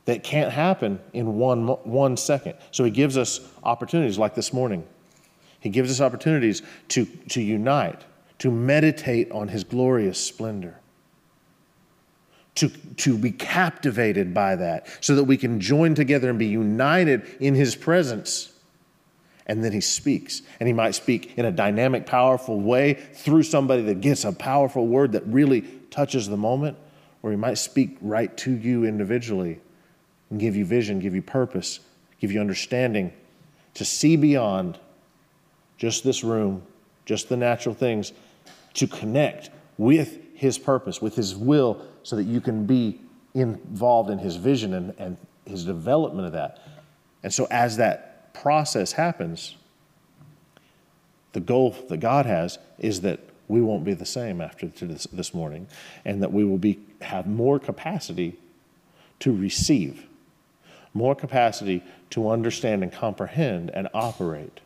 that 0.04 0.22
can't 0.22 0.52
happen 0.52 1.00
in 1.12 1.34
one, 1.34 1.66
one 1.66 2.16
second. 2.16 2.54
So 2.70 2.84
He 2.84 2.92
gives 2.92 3.16
us 3.16 3.40
opportunities 3.64 4.18
like 4.18 4.36
this 4.36 4.52
morning. 4.52 4.86
He 5.58 5.68
gives 5.68 5.90
us 5.90 6.00
opportunities 6.00 6.62
to, 6.90 7.06
to 7.30 7.42
unite, 7.42 8.04
to 8.38 8.52
meditate 8.52 9.32
on 9.32 9.48
His 9.48 9.64
glorious 9.64 10.24
splendor 10.24 10.78
to, 12.54 12.68
to 12.68 13.16
be 13.16 13.30
captivated 13.30 14.34
by 14.34 14.56
that 14.56 14.86
so 15.00 15.14
that 15.14 15.24
we 15.24 15.36
can 15.36 15.60
join 15.60 15.94
together 15.94 16.28
and 16.30 16.38
be 16.38 16.46
united 16.46 17.24
in 17.40 17.54
his 17.54 17.74
presence. 17.74 18.52
And 19.46 19.64
then 19.64 19.72
he 19.72 19.80
speaks. 19.80 20.42
And 20.60 20.66
he 20.66 20.72
might 20.72 20.94
speak 20.94 21.36
in 21.38 21.44
a 21.44 21.50
dynamic, 21.50 22.06
powerful 22.06 22.60
way 22.60 22.94
through 22.94 23.42
somebody 23.44 23.82
that 23.82 24.00
gets 24.00 24.24
a 24.24 24.32
powerful 24.32 24.86
word 24.86 25.12
that 25.12 25.26
really 25.26 25.62
touches 25.90 26.28
the 26.28 26.36
moment, 26.36 26.76
or 27.22 27.30
he 27.30 27.36
might 27.36 27.58
speak 27.58 27.96
right 28.00 28.34
to 28.38 28.52
you 28.52 28.84
individually 28.84 29.60
and 30.30 30.38
give 30.38 30.56
you 30.56 30.64
vision, 30.64 31.00
give 31.00 31.14
you 31.14 31.22
purpose, 31.22 31.80
give 32.20 32.32
you 32.32 32.40
understanding 32.40 33.12
to 33.74 33.84
see 33.84 34.16
beyond 34.16 34.78
just 35.78 36.04
this 36.04 36.22
room, 36.22 36.62
just 37.04 37.28
the 37.28 37.36
natural 37.36 37.74
things, 37.74 38.12
to 38.74 38.86
connect 38.86 39.50
with 39.78 40.18
his 40.34 40.58
purpose, 40.58 41.02
with 41.02 41.16
his 41.16 41.34
will 41.34 41.82
so 42.02 42.16
that 42.16 42.24
you 42.24 42.40
can 42.40 42.66
be 42.66 43.00
involved 43.34 44.10
in 44.10 44.18
his 44.18 44.36
vision 44.36 44.74
and, 44.74 44.94
and 44.98 45.16
his 45.46 45.64
development 45.64 46.26
of 46.26 46.32
that. 46.32 46.58
And 47.22 47.32
so, 47.32 47.46
as 47.50 47.76
that 47.76 48.34
process 48.34 48.92
happens, 48.92 49.56
the 51.32 51.40
goal 51.40 51.76
that 51.88 51.98
God 51.98 52.26
has 52.26 52.58
is 52.78 53.00
that 53.02 53.20
we 53.48 53.60
won't 53.60 53.84
be 53.84 53.94
the 53.94 54.06
same 54.06 54.40
after 54.40 54.66
this, 54.68 55.06
this 55.12 55.34
morning, 55.34 55.66
and 56.04 56.22
that 56.22 56.32
we 56.32 56.44
will 56.44 56.58
be, 56.58 56.78
have 57.00 57.26
more 57.26 57.58
capacity 57.58 58.38
to 59.20 59.32
receive, 59.32 60.06
more 60.94 61.14
capacity 61.14 61.82
to 62.10 62.30
understand 62.30 62.82
and 62.82 62.92
comprehend 62.92 63.70
and 63.70 63.88
operate, 63.94 64.60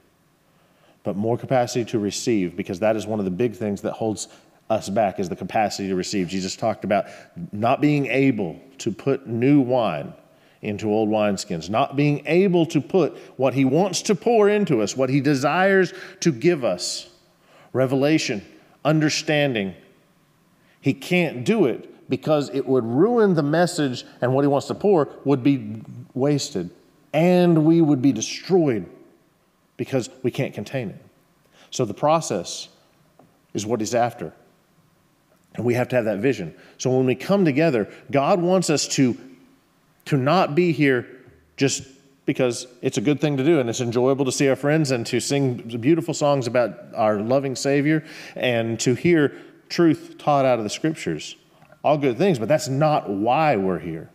but 1.05 1.17
more 1.17 1.37
capacity 1.37 1.85
to 1.85 1.99
receive, 1.99 2.57
because 2.57 2.81
that 2.81 2.97
is 2.97 3.07
one 3.07 3.19
of 3.19 3.25
the 3.25 3.31
big 3.31 3.55
things 3.55 3.83
that 3.83 3.93
holds 3.93 4.29
us 4.69 4.89
back 4.89 5.21
is 5.21 5.29
the 5.29 5.37
capacity 5.37 5.89
to 5.89 5.95
receive. 5.95 6.29
Jesus 6.29 6.57
talked 6.57 6.85
about 6.85 7.07
not 7.53 7.81
being 7.81 8.07
able 8.07 8.61
to 8.79 8.91
put 8.91 9.27
new 9.27 9.61
wine 9.61 10.13
into 10.63 10.89
old 10.89 11.09
wineskins, 11.09 11.71
not 11.71 11.95
being 11.95 12.23
able 12.27 12.67
to 12.67 12.81
put 12.81 13.17
what 13.37 13.55
he 13.55 13.65
wants 13.65 14.03
to 14.03 14.15
pour 14.15 14.49
into 14.49 14.83
us, 14.83 14.97
what 14.97 15.09
he 15.09 15.21
desires 15.21 15.93
to 16.21 16.33
give 16.33 16.65
us 16.65 17.09
revelation, 17.73 18.45
understanding. 18.85 19.75
He 20.81 20.95
can't 20.95 21.45
do 21.45 21.67
it 21.67 22.09
because 22.09 22.49
it 22.51 22.67
would 22.67 22.85
ruin 22.85 23.35
the 23.35 23.43
message 23.43 24.05
and 24.21 24.33
what 24.35 24.43
he 24.43 24.49
wants 24.49 24.67
to 24.69 24.75
pour 24.75 25.09
would 25.25 25.43
be 25.43 25.83
wasted 26.15 26.71
and 27.13 27.65
we 27.65 27.81
would 27.81 28.03
be 28.03 28.13
destroyed 28.13 28.87
because 29.77 30.11
we 30.23 30.31
can't 30.31 30.55
contain 30.55 30.91
it. 30.91 31.03
So 31.71 31.85
the 31.85 31.95
process 31.95 32.69
is 33.55 33.67
what 33.67 33.81
he's 33.81 33.95
after. 33.95 34.33
And 35.57 35.65
we 35.65 35.75
have 35.75 35.89
to 35.89 35.97
have 35.97 36.05
that 36.05 36.19
vision. 36.19 36.55
So 36.79 36.95
when 36.95 37.07
we 37.07 37.15
come 37.15 37.45
together, 37.45 37.91
God 38.11 38.41
wants 38.41 38.71
us 38.71 38.87
to, 38.89 39.17
to 40.07 40.17
not 40.17 40.55
be 40.55 40.73
here 40.73 41.07
just 41.57 41.83
because 42.27 42.67
it's 42.83 42.99
a 42.99 43.01
good 43.01 43.21
thing 43.21 43.37
to 43.37 43.45
do 43.45 43.61
and 43.61 43.71
it's 43.71 43.81
enjoyable 43.81 44.25
to 44.25 44.33
see 44.33 44.49
our 44.49 44.57
friends 44.57 44.91
and 44.91 45.07
to 45.07 45.21
sing 45.21 45.57
beautiful 45.81 46.13
songs 46.13 46.47
about 46.47 46.77
our 46.95 47.21
loving 47.21 47.57
Savior 47.57 48.05
and 48.35 48.79
to 48.81 48.95
hear 48.95 49.33
truth 49.69 50.17
taught 50.19 50.45
out 50.45 50.59
of 50.59 50.65
the 50.65 50.71
scriptures. 50.71 51.37
All 51.83 51.97
good 51.97 52.19
things, 52.19 52.39
but 52.39 52.49
that's 52.49 52.69
not 52.69 53.09
why 53.09 53.57
we're 53.57 53.79
here. 53.79 54.11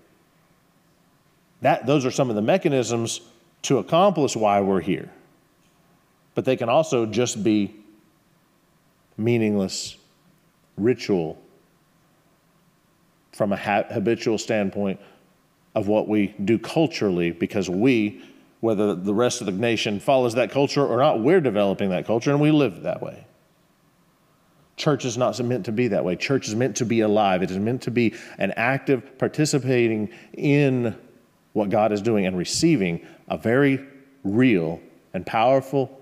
That, 1.61 1.85
those 1.85 2.05
are 2.05 2.11
some 2.11 2.29
of 2.29 2.35
the 2.35 2.41
mechanisms 2.41 3.21
to 3.63 3.77
accomplish 3.77 4.35
why 4.35 4.59
we're 4.61 4.81
here. 4.81 5.09
But 6.35 6.45
they 6.45 6.55
can 6.55 6.69
also 6.69 7.05
just 7.05 7.43
be 7.43 7.75
meaningless 9.17 9.95
ritual 10.77 11.41
from 13.31 13.53
a 13.53 13.57
habitual 13.57 14.37
standpoint 14.37 14.99
of 15.75 15.87
what 15.87 16.07
we 16.07 16.35
do 16.43 16.59
culturally 16.59 17.31
because 17.31 17.69
we, 17.69 18.21
whether 18.59 18.93
the 18.93 19.13
rest 19.13 19.41
of 19.41 19.45
the 19.45 19.53
nation 19.53 19.99
follows 19.99 20.35
that 20.35 20.51
culture 20.51 20.85
or 20.85 20.97
not, 20.97 21.21
we're 21.21 21.41
developing 21.41 21.89
that 21.89 22.05
culture 22.05 22.31
and 22.31 22.41
we 22.41 22.51
live 22.51 22.83
that 22.83 23.01
way. 23.01 23.25
Church 24.75 25.05
is 25.05 25.17
not 25.17 25.39
meant 25.43 25.65
to 25.65 25.71
be 25.71 25.87
that 25.89 26.03
way. 26.03 26.15
Church 26.15 26.47
is 26.47 26.55
meant 26.55 26.75
to 26.77 26.85
be 26.85 27.01
alive. 27.01 27.43
It 27.43 27.51
is 27.51 27.57
meant 27.57 27.83
to 27.83 27.91
be 27.91 28.15
an 28.37 28.51
active 28.55 29.17
participating 29.17 30.09
in 30.33 30.95
what 31.53 31.69
God 31.69 31.91
is 31.91 32.01
doing 32.01 32.25
and 32.25 32.37
receiving 32.37 33.05
a 33.27 33.37
very 33.37 33.85
real 34.23 34.81
and 35.13 35.25
powerful 35.25 36.00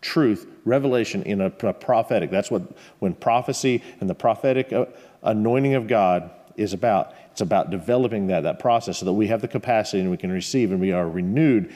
truth, 0.00 0.46
revelation 0.64 1.22
in 1.24 1.40
a, 1.40 1.50
prophetic. 1.50 2.30
That's 2.30 2.50
what 2.50 2.62
when 2.98 3.14
prophecy 3.14 3.82
and 4.00 4.08
the 4.08 4.14
prophetic 4.14 4.72
uh, 4.72 4.86
anointing 5.22 5.74
of 5.74 5.86
God 5.86 6.30
is 6.56 6.72
about. 6.72 7.14
It's 7.32 7.40
about 7.40 7.70
developing 7.70 8.26
that, 8.28 8.42
that 8.42 8.58
process 8.58 8.98
so 8.98 9.06
that 9.06 9.12
we 9.12 9.26
have 9.28 9.40
the 9.40 9.48
capacity 9.48 10.00
and 10.00 10.10
we 10.10 10.16
can 10.16 10.32
receive 10.32 10.72
and 10.72 10.80
we 10.80 10.92
are 10.92 11.08
renewed 11.08 11.72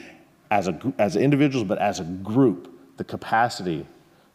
as, 0.51 0.67
a, 0.67 0.93
as 0.97 1.15
individuals, 1.15 1.67
but 1.67 1.77
as 1.79 1.99
a 1.99 2.03
group, 2.03 2.71
the 2.97 3.03
capacity 3.03 3.85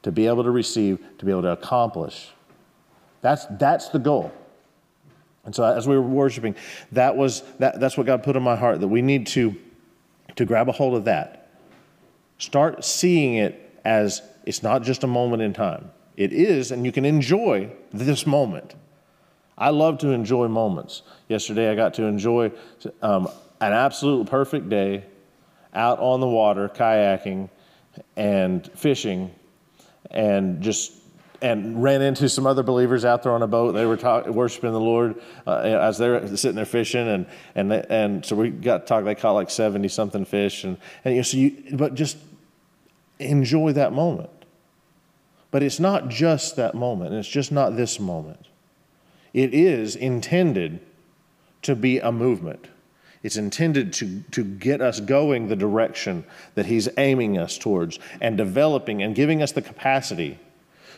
to 0.02 0.10
be 0.10 0.26
able 0.26 0.42
to 0.42 0.50
receive, 0.50 0.98
to 1.18 1.24
be 1.24 1.30
able 1.30 1.42
to 1.42 1.52
accomplish. 1.52 2.30
That's, 3.20 3.46
that's 3.58 3.88
the 3.88 3.98
goal. 3.98 4.32
And 5.44 5.54
so 5.54 5.64
as 5.64 5.86
we 5.86 5.96
were 5.96 6.02
worshiping, 6.02 6.54
that 6.92 7.16
was, 7.16 7.42
that, 7.58 7.80
that's 7.80 7.96
what 7.96 8.06
God 8.06 8.22
put 8.22 8.36
in 8.36 8.42
my 8.42 8.56
heart, 8.56 8.80
that 8.80 8.88
we 8.88 9.02
need 9.02 9.26
to, 9.28 9.54
to 10.36 10.44
grab 10.44 10.68
a 10.68 10.72
hold 10.72 10.94
of 10.94 11.04
that. 11.04 11.50
Start 12.38 12.84
seeing 12.84 13.34
it 13.34 13.69
as 13.84 14.22
it's 14.44 14.62
not 14.62 14.82
just 14.82 15.04
a 15.04 15.06
moment 15.06 15.42
in 15.42 15.52
time. 15.52 15.90
It 16.16 16.32
is, 16.32 16.70
and 16.70 16.84
you 16.84 16.92
can 16.92 17.04
enjoy 17.04 17.70
this 17.92 18.26
moment. 18.26 18.74
I 19.56 19.70
love 19.70 19.98
to 19.98 20.08
enjoy 20.10 20.48
moments. 20.48 21.02
Yesterday, 21.28 21.70
I 21.70 21.74
got 21.74 21.94
to 21.94 22.04
enjoy 22.04 22.52
um, 23.02 23.28
an 23.60 23.72
absolute 23.72 24.26
perfect 24.26 24.68
day 24.68 25.04
out 25.74 25.98
on 25.98 26.20
the 26.20 26.26
water, 26.26 26.68
kayaking 26.68 27.50
and 28.16 28.70
fishing, 28.74 29.34
and 30.10 30.62
just 30.62 30.92
and 31.42 31.82
ran 31.82 32.02
into 32.02 32.28
some 32.28 32.46
other 32.46 32.62
believers 32.62 33.04
out 33.04 33.22
there 33.22 33.32
on 33.32 33.42
a 33.42 33.46
boat. 33.46 33.72
They 33.72 33.86
were 33.86 33.96
talk, 33.96 34.26
worshiping 34.26 34.72
the 34.72 34.80
Lord 34.80 35.20
uh, 35.46 35.56
as 35.60 35.96
they 35.98 36.08
were 36.08 36.36
sitting 36.36 36.56
there 36.56 36.64
fishing, 36.64 37.08
and 37.08 37.26
and 37.54 37.70
they, 37.70 37.84
and 37.88 38.24
so 38.24 38.36
we 38.36 38.50
got 38.50 38.78
to 38.78 38.86
talk. 38.86 39.04
They 39.04 39.14
caught 39.14 39.32
like 39.32 39.50
seventy 39.50 39.88
something 39.88 40.24
fish, 40.24 40.64
and 40.64 40.76
and 41.04 41.14
you 41.14 41.20
know, 41.20 41.22
so 41.22 41.36
you 41.36 41.76
but 41.76 41.94
just 41.94 42.18
enjoy 43.20 43.72
that 43.72 43.92
moment. 43.92 44.30
But 45.50 45.62
it's 45.62 45.80
not 45.80 46.08
just 46.08 46.56
that 46.56 46.74
moment, 46.74 47.14
it's 47.14 47.28
just 47.28 47.50
not 47.50 47.76
this 47.76 47.98
moment. 47.98 48.46
It 49.32 49.54
is 49.54 49.96
intended 49.96 50.80
to 51.62 51.74
be 51.74 51.98
a 51.98 52.10
movement. 52.10 52.68
It's 53.22 53.36
intended 53.36 53.92
to, 53.94 54.22
to 54.30 54.42
get 54.42 54.80
us 54.80 54.98
going 55.00 55.48
the 55.48 55.56
direction 55.56 56.24
that 56.54 56.66
He's 56.66 56.88
aiming 56.96 57.36
us 57.36 57.58
towards 57.58 57.98
and 58.20 58.36
developing 58.36 59.02
and 59.02 59.14
giving 59.14 59.42
us 59.42 59.52
the 59.52 59.62
capacity 59.62 60.38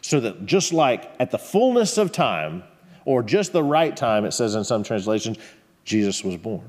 so 0.02 0.20
that 0.20 0.46
just 0.46 0.72
like 0.72 1.10
at 1.18 1.30
the 1.30 1.38
fullness 1.38 1.96
of 1.96 2.12
time, 2.12 2.64
or 3.04 3.22
just 3.22 3.52
the 3.52 3.62
right 3.62 3.96
time, 3.96 4.24
it 4.24 4.32
says 4.32 4.54
in 4.54 4.64
some 4.64 4.82
translations, 4.82 5.38
Jesus 5.84 6.22
was 6.22 6.36
born. 6.36 6.62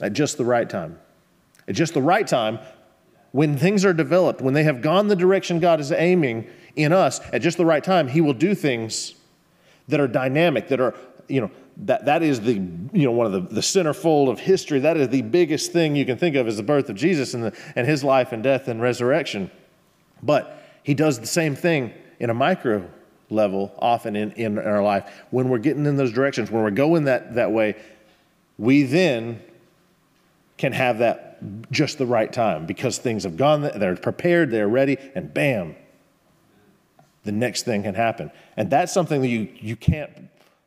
At 0.00 0.12
just 0.12 0.38
the 0.38 0.44
right 0.44 0.68
time. 0.68 0.98
At 1.68 1.74
just 1.74 1.94
the 1.94 2.02
right 2.02 2.26
time, 2.26 2.58
when 3.32 3.56
things 3.56 3.84
are 3.84 3.92
developed, 3.92 4.40
when 4.40 4.54
they 4.54 4.64
have 4.64 4.80
gone 4.82 5.08
the 5.08 5.16
direction 5.16 5.58
God 5.58 5.80
is 5.80 5.90
aiming 5.90 6.46
in 6.76 6.92
us, 6.92 7.20
at 7.32 7.42
just 7.42 7.56
the 7.56 7.66
right 7.66 7.82
time, 7.82 8.08
He 8.08 8.20
will 8.20 8.34
do 8.34 8.54
things 8.54 9.14
that 9.88 10.00
are 10.00 10.08
dynamic, 10.08 10.68
that 10.68 10.80
are, 10.80 10.94
you 11.28 11.40
know, 11.40 11.50
that, 11.78 12.04
that 12.04 12.22
is 12.22 12.42
the, 12.42 12.54
you 12.54 13.04
know, 13.04 13.12
one 13.12 13.26
of 13.26 13.32
the, 13.32 13.40
the 13.40 13.60
centerfold 13.60 14.30
of 14.30 14.38
history. 14.38 14.80
That 14.80 14.96
is 14.96 15.08
the 15.08 15.22
biggest 15.22 15.72
thing 15.72 15.96
you 15.96 16.04
can 16.04 16.18
think 16.18 16.36
of 16.36 16.46
is 16.46 16.58
the 16.58 16.62
birth 16.62 16.90
of 16.90 16.96
Jesus 16.96 17.34
and, 17.34 17.44
the, 17.44 17.58
and 17.74 17.86
his 17.86 18.04
life 18.04 18.32
and 18.32 18.42
death 18.42 18.68
and 18.68 18.80
resurrection. 18.80 19.50
But 20.22 20.62
he 20.82 20.94
does 20.94 21.18
the 21.18 21.26
same 21.26 21.56
thing 21.56 21.92
in 22.20 22.28
a 22.28 22.34
micro 22.34 22.88
level 23.30 23.72
often 23.78 24.14
in, 24.14 24.32
in 24.32 24.58
our 24.58 24.82
life. 24.82 25.10
When 25.30 25.48
we're 25.48 25.58
getting 25.58 25.86
in 25.86 25.96
those 25.96 26.12
directions, 26.12 26.50
when 26.50 26.62
we're 26.62 26.70
going 26.70 27.04
that, 27.04 27.34
that 27.34 27.50
way, 27.50 27.76
we 28.58 28.82
then 28.82 29.42
can 30.58 30.72
have 30.72 30.98
that 30.98 31.31
just 31.70 31.98
the 31.98 32.06
right 32.06 32.32
time 32.32 32.66
because 32.66 32.98
things 32.98 33.24
have 33.24 33.36
gone, 33.36 33.62
they're 33.62 33.96
prepared, 33.96 34.50
they're 34.50 34.68
ready, 34.68 34.96
and 35.14 35.32
bam, 35.32 35.74
the 37.24 37.32
next 37.32 37.64
thing 37.64 37.82
can 37.84 37.94
happen. 37.94 38.30
And 38.56 38.70
that's 38.70 38.92
something 38.92 39.20
that 39.20 39.28
you, 39.28 39.48
you 39.60 39.76
can't, 39.76 40.10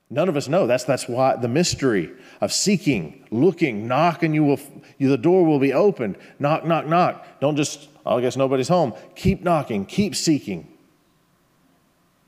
none 0.09 0.29
of 0.29 0.37
us 0.37 0.47
know. 0.47 0.67
That's, 0.67 0.83
that's 0.83 1.07
why 1.07 1.35
the 1.35 1.47
mystery 1.47 2.11
of 2.41 2.51
seeking, 2.51 3.25
looking, 3.31 3.87
knock, 3.87 4.23
and 4.23 4.33
you 4.33 4.43
will, 4.43 4.59
you, 4.97 5.09
the 5.09 5.17
door 5.17 5.45
will 5.45 5.59
be 5.59 5.73
opened. 5.73 6.17
Knock, 6.39 6.65
knock, 6.65 6.87
knock. 6.87 7.25
Don't 7.39 7.55
just, 7.55 7.89
oh, 8.05 8.17
I 8.17 8.21
guess 8.21 8.37
nobody's 8.37 8.67
home. 8.67 8.93
Keep 9.15 9.43
knocking, 9.43 9.85
keep 9.85 10.15
seeking. 10.15 10.71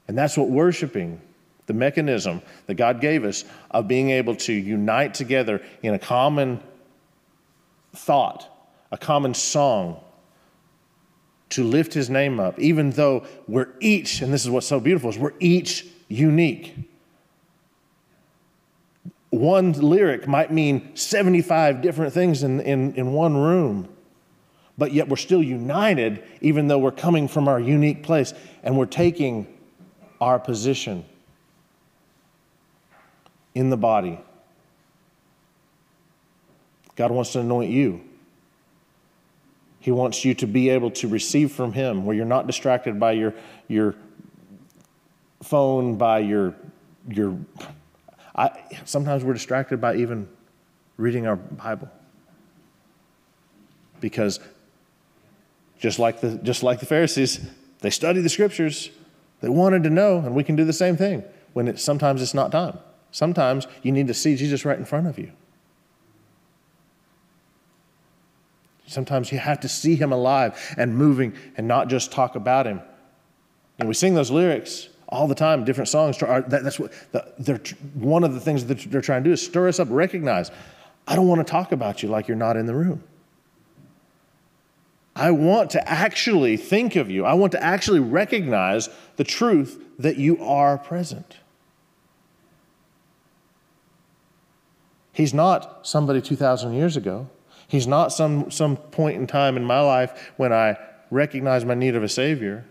And 0.07 0.17
that's 0.17 0.37
what 0.37 0.49
worshiping, 0.49 1.21
the 1.65 1.73
mechanism 1.73 2.41
that 2.67 2.75
God 2.75 3.01
gave 3.01 3.25
us 3.25 3.43
of 3.71 3.87
being 3.87 4.09
able 4.09 4.35
to 4.37 4.53
unite 4.53 5.13
together 5.13 5.61
in 5.83 5.93
a 5.93 5.99
common 5.99 6.61
thought, 7.97 8.47
a 8.91 8.97
common 8.97 9.33
song, 9.33 9.99
to 11.49 11.63
lift 11.63 11.93
his 11.93 12.09
name 12.09 12.39
up, 12.39 12.59
even 12.59 12.91
though 12.91 13.25
we're 13.47 13.69
each, 13.79 14.21
and 14.21 14.33
this 14.33 14.43
is 14.43 14.49
what's 14.49 14.67
so 14.67 14.79
beautiful, 14.79 15.09
is 15.09 15.17
we're 15.17 15.33
each 15.39 15.85
unique. 16.09 16.75
One 19.29 19.73
lyric 19.73 20.27
might 20.27 20.51
mean 20.51 20.95
75 20.95 21.81
different 21.81 22.13
things 22.13 22.43
in, 22.43 22.59
in, 22.61 22.93
in 22.95 23.13
one 23.13 23.37
room, 23.37 23.89
but 24.77 24.91
yet 24.93 25.09
we're 25.09 25.15
still 25.15 25.43
united, 25.43 26.23
even 26.41 26.67
though 26.67 26.79
we're 26.79 26.91
coming 26.91 27.27
from 27.27 27.47
our 27.47 27.59
unique 27.59 28.03
place 28.03 28.33
and 28.63 28.77
we're 28.77 28.85
taking 28.85 29.47
our 30.19 30.39
position 30.39 31.05
in 33.55 33.69
the 33.69 33.77
body. 33.77 34.19
God 36.97 37.11
wants 37.11 37.31
to 37.33 37.39
anoint 37.39 37.71
you. 37.71 38.01
He 39.79 39.91
wants 39.91 40.25
you 40.25 40.33
to 40.35 40.47
be 40.47 40.67
able 40.67 40.91
to 40.91 41.07
receive 41.07 41.53
from 41.53 41.71
Him 41.71 42.03
where 42.03 42.15
you're 42.15 42.25
not 42.25 42.45
distracted 42.45 42.99
by 42.99 43.13
your, 43.13 43.33
your 43.69 43.95
phone, 45.41 45.95
by 45.95 46.19
your, 46.19 46.55
your 47.07 47.37
I, 48.35 48.51
sometimes 48.85 49.23
we're 49.23 49.33
distracted 49.33 49.79
by 49.79 49.95
even 49.95 50.27
reading 50.97 51.25
our 51.25 51.35
Bible. 51.35 51.89
Because 53.99 54.39
just 55.79 55.99
like 55.99 56.21
the, 56.21 56.37
just 56.37 56.63
like 56.63 56.79
the 56.79 56.85
Pharisees, 56.85 57.47
they 57.79 57.89
studied 57.89 58.21
the 58.21 58.29
scriptures. 58.29 58.89
They 59.41 59.49
wanted 59.49 59.83
to 59.83 59.89
know, 59.89 60.17
and 60.17 60.35
we 60.35 60.43
can 60.43 60.55
do 60.55 60.65
the 60.65 60.73
same 60.73 60.97
thing 60.97 61.23
when 61.53 61.67
it, 61.67 61.79
sometimes 61.79 62.21
it's 62.21 62.33
not 62.33 62.51
time. 62.51 62.77
Sometimes 63.11 63.67
you 63.83 63.91
need 63.91 64.07
to 64.07 64.13
see 64.13 64.35
Jesus 64.35 64.65
right 64.65 64.77
in 64.77 64.85
front 64.85 65.07
of 65.07 65.17
you. 65.17 65.31
Sometimes 68.87 69.31
you 69.31 69.37
have 69.37 69.59
to 69.59 69.69
see 69.69 69.95
him 69.95 70.11
alive 70.11 70.73
and 70.77 70.97
moving 70.97 71.33
and 71.57 71.67
not 71.67 71.89
just 71.89 72.11
talk 72.11 72.35
about 72.35 72.65
him. 72.65 72.81
And 73.77 73.87
we 73.87 73.93
sing 73.93 74.15
those 74.15 74.31
lyrics 74.31 74.89
all 75.09 75.27
the 75.27 75.35
time, 75.35 75.63
different 75.65 75.89
songs. 75.89 76.17
That's 76.17 76.79
what 76.79 76.91
they're, 77.37 77.61
one 77.93 78.23
of 78.23 78.33
the 78.33 78.39
things 78.39 78.65
that 78.65 78.79
they're 78.89 79.01
trying 79.01 79.23
to 79.23 79.29
do 79.29 79.33
is 79.33 79.45
stir 79.45 79.67
us 79.67 79.79
up, 79.79 79.89
recognize, 79.91 80.51
I 81.05 81.15
don't 81.15 81.27
want 81.27 81.45
to 81.45 81.49
talk 81.49 81.71
about 81.71 82.01
you 82.01 82.09
like 82.09 82.27
you're 82.27 82.37
not 82.37 82.57
in 82.57 82.65
the 82.65 82.73
room. 82.73 83.03
I 85.15 85.31
want 85.31 85.71
to 85.71 85.89
actually 85.89 86.57
think 86.57 86.95
of 86.95 87.09
you. 87.09 87.25
I 87.25 87.33
want 87.33 87.51
to 87.53 87.63
actually 87.63 87.99
recognize 87.99 88.89
the 89.15 89.23
truth 89.23 89.83
that 89.99 90.17
you 90.17 90.41
are 90.43 90.77
present. 90.77 91.37
He's 95.11 95.33
not 95.33 95.87
somebody 95.87 96.21
2,000 96.21 96.73
years 96.73 96.95
ago. 96.95 97.27
He's 97.67 97.85
not 97.85 98.13
some, 98.13 98.49
some 98.49 98.77
point 98.77 99.17
in 99.17 99.27
time 99.27 99.57
in 99.57 99.65
my 99.65 99.81
life 99.81 100.31
when 100.37 100.53
I 100.53 100.77
recognize 101.11 101.65
my 101.65 101.75
need 101.75 101.95
of 101.95 102.03
a 102.03 102.09
Savior. 102.09 102.65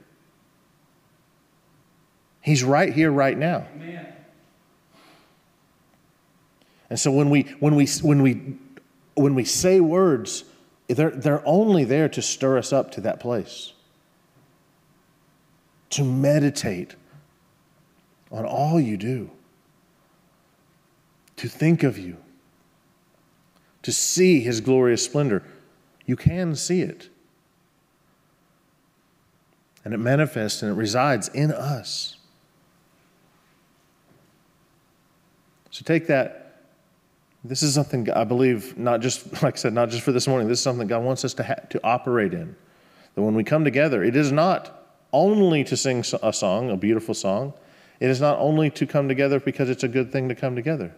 He's 2.40 2.64
right 2.64 2.92
here, 2.92 3.10
right 3.10 3.36
now. 3.36 3.66
Amen. 3.74 4.12
And 6.88 6.98
so 6.98 7.10
when 7.10 7.30
we, 7.30 7.42
when 7.60 7.74
we, 7.74 7.86
when 8.02 8.22
we, 8.22 8.56
when 9.14 9.34
we 9.34 9.44
say 9.44 9.80
words, 9.80 10.44
they're, 10.88 11.10
they're 11.10 11.46
only 11.46 11.84
there 11.84 12.08
to 12.08 12.22
stir 12.22 12.58
us 12.58 12.72
up 12.72 12.92
to 12.92 13.00
that 13.02 13.20
place, 13.20 13.72
to 15.90 16.04
meditate 16.04 16.94
on 18.30 18.46
all 18.46 18.80
you 18.80 18.96
do, 18.96 19.30
to 21.36 21.48
think 21.48 21.82
of 21.82 21.98
you 21.98 22.16
to 23.86 23.92
see 23.92 24.40
his 24.40 24.60
glorious 24.60 25.04
splendor. 25.04 25.44
You 26.06 26.16
can 26.16 26.56
see 26.56 26.80
it. 26.80 27.08
And 29.84 29.94
it 29.94 29.98
manifests 29.98 30.60
and 30.60 30.72
it 30.72 30.74
resides 30.74 31.28
in 31.28 31.52
us. 31.52 32.16
So 35.70 35.84
take 35.84 36.08
that. 36.08 36.64
This 37.44 37.62
is 37.62 37.74
something 37.74 38.10
I 38.10 38.24
believe, 38.24 38.76
not 38.76 39.02
just, 39.02 39.32
like 39.44 39.54
I 39.54 39.56
said, 39.56 39.72
not 39.72 39.90
just 39.90 40.02
for 40.02 40.10
this 40.10 40.26
morning, 40.26 40.48
this 40.48 40.58
is 40.58 40.64
something 40.64 40.88
God 40.88 41.04
wants 41.04 41.24
us 41.24 41.32
to, 41.34 41.44
ha- 41.44 41.64
to 41.70 41.80
operate 41.84 42.34
in. 42.34 42.56
That 43.14 43.22
when 43.22 43.36
we 43.36 43.44
come 43.44 43.62
together, 43.62 44.02
it 44.02 44.16
is 44.16 44.32
not 44.32 44.96
only 45.12 45.62
to 45.62 45.76
sing 45.76 46.02
a 46.24 46.32
song, 46.32 46.70
a 46.70 46.76
beautiful 46.76 47.14
song. 47.14 47.54
It 48.00 48.10
is 48.10 48.20
not 48.20 48.36
only 48.40 48.68
to 48.70 48.84
come 48.84 49.06
together 49.06 49.38
because 49.38 49.70
it's 49.70 49.84
a 49.84 49.88
good 49.88 50.10
thing 50.10 50.28
to 50.28 50.34
come 50.34 50.56
together. 50.56 50.92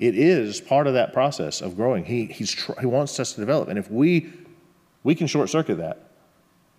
It 0.00 0.16
is 0.16 0.62
part 0.62 0.86
of 0.86 0.94
that 0.94 1.12
process 1.12 1.60
of 1.60 1.76
growing. 1.76 2.04
He, 2.06 2.24
he's 2.24 2.54
he 2.80 2.86
wants 2.86 3.20
us 3.20 3.34
to 3.34 3.40
develop. 3.40 3.68
And 3.68 3.78
if 3.78 3.90
we, 3.90 4.32
we 5.04 5.14
can 5.14 5.26
short 5.26 5.50
circuit 5.50 5.76
that, 5.76 6.10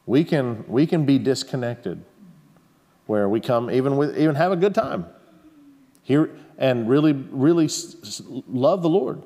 we 0.08 0.24
can, 0.24 0.66
we 0.68 0.88
can 0.88 1.06
be 1.06 1.20
disconnected 1.20 2.04
where 3.06 3.30
we 3.30 3.40
come 3.40 3.70
even 3.70 3.96
with 3.96 4.18
even 4.18 4.36
have 4.36 4.52
a 4.52 4.56
good 4.56 4.74
time 4.74 5.06
here 6.02 6.32
and 6.58 6.90
really, 6.90 7.14
really 7.14 7.70
love 8.48 8.82
the 8.82 8.90
Lord. 8.90 9.22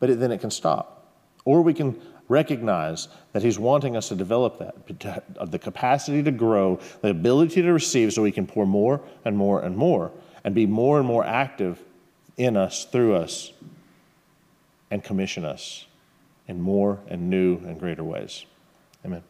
But 0.00 0.10
it, 0.10 0.20
then 0.20 0.32
it 0.32 0.40
can 0.40 0.50
stop. 0.50 1.14
Or 1.44 1.62
we 1.62 1.74
can 1.74 2.00
recognize 2.28 3.06
that 3.32 3.42
He's 3.42 3.58
wanting 3.58 3.96
us 3.96 4.08
to 4.08 4.16
develop 4.16 4.58
that, 4.58 5.50
the 5.50 5.58
capacity 5.58 6.24
to 6.24 6.32
grow, 6.32 6.80
the 7.02 7.10
ability 7.10 7.62
to 7.62 7.72
receive, 7.72 8.12
so 8.12 8.22
we 8.22 8.32
can 8.32 8.46
pour 8.46 8.66
more 8.66 9.00
and 9.24 9.36
more 9.36 9.62
and 9.62 9.76
more 9.76 10.10
and 10.42 10.54
be 10.54 10.66
more 10.66 10.98
and 10.98 11.06
more 11.06 11.24
active 11.24 11.82
in 12.36 12.56
us, 12.56 12.84
through 12.84 13.14
us, 13.14 13.52
and 14.90 15.02
commission 15.02 15.44
us 15.44 15.86
in 16.46 16.60
more 16.60 17.00
and 17.08 17.28
new 17.28 17.56
and 17.58 17.78
greater 17.78 18.04
ways. 18.04 18.44
Amen. 19.04 19.22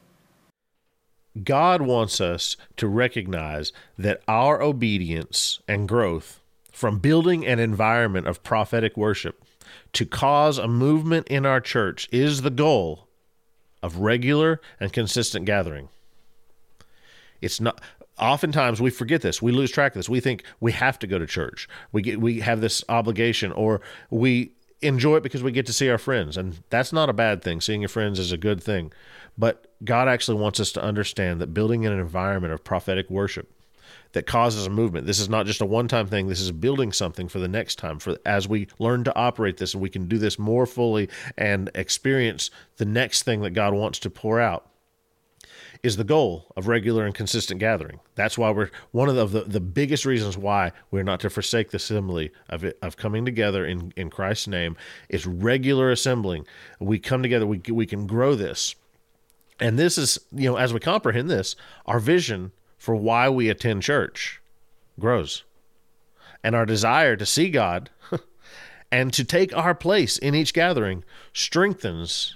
God 1.43 1.83
wants 1.83 2.21
us 2.21 2.57
to 2.77 2.89
recognize 2.89 3.73
that 3.99 4.23
our 4.27 4.63
obedience 4.63 5.61
and 5.69 5.89
growth 5.89 6.41
from 6.73 6.99
building 6.99 7.47
an 7.47 7.59
environment 7.59 8.27
of 8.27 8.43
prophetic 8.43 8.97
worship 8.97 9.43
to 9.93 10.07
cause 10.07 10.59
a 10.59 10.69
movement 10.69 11.27
in 11.29 11.47
our 11.47 11.61
church 11.61 12.09
is 12.13 12.43
the 12.43 12.51
goal 12.51 13.09
of 13.83 13.99
regular 13.99 14.61
and 14.81 14.93
consistent 14.93 15.47
gathering. 15.47 15.89
It's 17.41 17.61
not 17.61 17.81
oftentimes 18.19 18.81
we 18.81 18.91
forget 18.91 19.23
this. 19.23 19.43
We 19.43 19.53
lose 19.53 19.71
track 19.71 19.93
of 19.93 19.99
this. 19.99 20.09
We 20.09 20.21
think 20.21 20.45
we 20.61 20.73
have 20.73 20.99
to 21.01 21.07
go 21.07 21.19
to 21.19 21.27
church. 21.27 21.69
We 21.93 22.03
get 22.03 22.21
we 22.21 22.41
have 22.41 22.61
this 22.61 22.85
obligation 22.89 23.53
or 23.53 23.81
we 24.11 24.53
enjoy 24.83 25.17
it 25.17 25.23
because 25.23 25.43
we 25.43 25.53
get 25.53 25.67
to 25.67 25.73
see 25.73 25.89
our 25.89 25.99
friends 25.99 26.37
and 26.37 26.63
that's 26.69 26.93
not 26.93 27.09
a 27.09 27.15
bad 27.15 27.43
thing. 27.43 27.61
Seeing 27.61 27.81
your 27.81 27.89
friends 27.89 28.19
is 28.19 28.33
a 28.33 28.37
good 28.37 28.63
thing. 28.63 28.93
But 29.39 29.67
God 29.85 30.09
actually 30.09 30.41
wants 30.41 30.61
us 30.61 30.73
to 30.73 30.83
understand 30.83 31.41
that 31.41 31.49
building 31.49 31.83
in 31.83 31.93
an 31.93 32.01
environment 32.01 32.55
of 32.55 32.65
prophetic 32.65 33.11
worship 33.11 33.53
that 34.13 34.27
causes 34.27 34.67
a 34.67 34.71
movement. 34.71 35.07
This 35.07 35.19
is 35.19 35.29
not 35.29 35.45
just 35.47 35.61
a 35.61 35.67
one-time 35.67 36.07
thing. 36.07 36.27
This 36.27 36.41
is 36.41 36.51
building 36.51 36.93
something 36.93 37.29
for 37.29 37.39
the 37.39 37.49
next 37.49 37.77
time. 37.77 37.99
For 37.99 38.17
as 38.25 38.49
we 38.49 38.69
learn 38.79 39.05
to 39.05 39.15
operate 39.15 39.59
this, 39.59 39.75
and 39.75 39.83
we 39.83 39.91
can 39.91 40.09
do 40.09 40.17
this 40.17 40.39
more 40.39 40.65
fully 40.65 41.11
and 41.37 41.71
experience 41.75 42.51
the 42.79 42.87
next 42.87 43.25
thing 43.25 43.43
that 43.43 43.51
God 43.51 43.75
wants 43.75 43.99
to 44.01 44.11
pour 44.11 44.41
out. 44.41 44.71
Is 45.83 45.97
the 45.97 46.05
goal 46.05 46.53
of 46.57 46.69
regular 46.69 47.05
and 47.05 47.15
consistent 47.15 47.61
gathering. 47.61 48.01
That's 48.15 48.39
why 48.39 48.51
we're 48.51 48.71
one 48.93 49.09
of 49.09 49.17
the, 49.17 49.27
the, 49.27 49.49
the 49.49 49.61
biggest 49.61 50.05
reasons 50.05 50.37
why 50.37 50.73
we're 50.91 51.03
not 51.03 51.21
to 51.21 51.31
forsake 51.31 51.71
the 51.71 51.77
assembly 51.77 52.33
of 52.49 52.65
it, 52.65 52.79
of 52.83 52.97
coming 52.97 53.25
together 53.25 53.65
in, 53.65 53.93
in 53.97 54.11
Christ's 54.11 54.49
name 54.49 54.77
is 55.09 55.27
regular 55.27 55.91
assembling. 55.91 56.47
We 56.81 56.99
come 56.99 57.23
together, 57.23 57.47
we, 57.47 57.61
we 57.71 57.87
can 57.87 58.07
grow 58.07 58.35
this. 58.35 58.75
And 59.61 59.79
this 59.79 59.99
is, 59.99 60.19
you 60.33 60.51
know, 60.51 60.57
as 60.57 60.73
we 60.73 60.81
comprehend 60.81 61.31
this, 61.31 61.57
our 61.87 61.99
vision 61.99 62.53
for 62.79 62.95
why 62.95 63.29
we 63.29 63.49
attend 63.49 63.83
church 63.83 64.41
grows. 64.99 65.45
And 66.43 66.55
our 66.55 66.67
desire 66.67 67.17
to 67.17 67.27
see 67.27 67.49
God 67.51 67.91
and 68.93 69.13
to 69.13 69.25
take 69.25 69.57
our 69.57 69.75
place 69.75 70.19
in 70.19 70.35
each 70.35 70.55
gathering 70.55 71.05
strengthens 71.33 72.35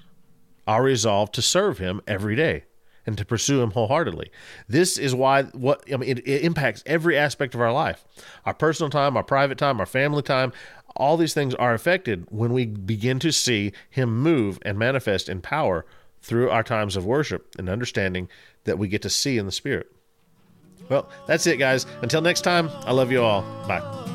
our 0.66 0.82
resolve 0.82 1.32
to 1.32 1.42
serve 1.42 1.78
Him 1.78 2.00
every 2.06 2.36
day 2.36 2.64
and 3.06 3.16
to 3.18 3.24
pursue 3.24 3.60
Him 3.62 3.70
wholeheartedly. 3.72 4.30
This 4.68 4.98
is 4.98 5.14
why 5.14 5.44
what 5.44 5.82
I 5.92 5.96
mean 5.96 6.10
it, 6.10 6.18
it 6.26 6.42
impacts 6.42 6.82
every 6.86 7.16
aspect 7.16 7.54
of 7.54 7.60
our 7.60 7.72
life, 7.72 8.04
our 8.44 8.54
personal 8.54 8.90
time, 8.90 9.16
our 9.16 9.24
private 9.24 9.58
time, 9.58 9.80
our 9.80 9.86
family 9.86 10.22
time. 10.22 10.52
All 10.96 11.16
these 11.16 11.34
things 11.34 11.54
are 11.54 11.72
affected 11.72 12.26
when 12.30 12.52
we 12.52 12.66
begin 12.66 13.18
to 13.20 13.32
see 13.32 13.72
Him 13.88 14.20
move 14.20 14.58
and 14.62 14.78
manifest 14.78 15.28
in 15.28 15.40
power 15.40 15.86
through 16.20 16.50
our 16.50 16.62
times 16.62 16.96
of 16.96 17.06
worship 17.06 17.54
and 17.58 17.68
understanding 17.68 18.28
that 18.64 18.78
we 18.78 18.88
get 18.88 19.02
to 19.02 19.10
see 19.10 19.38
in 19.38 19.46
the 19.46 19.52
Spirit. 19.52 19.90
Well, 20.88 21.08
that's 21.26 21.46
it, 21.46 21.58
guys. 21.58 21.86
Until 22.02 22.20
next 22.20 22.42
time, 22.42 22.68
I 22.84 22.92
love 22.92 23.12
you 23.12 23.22
all. 23.22 23.42
Bye. 23.66 24.09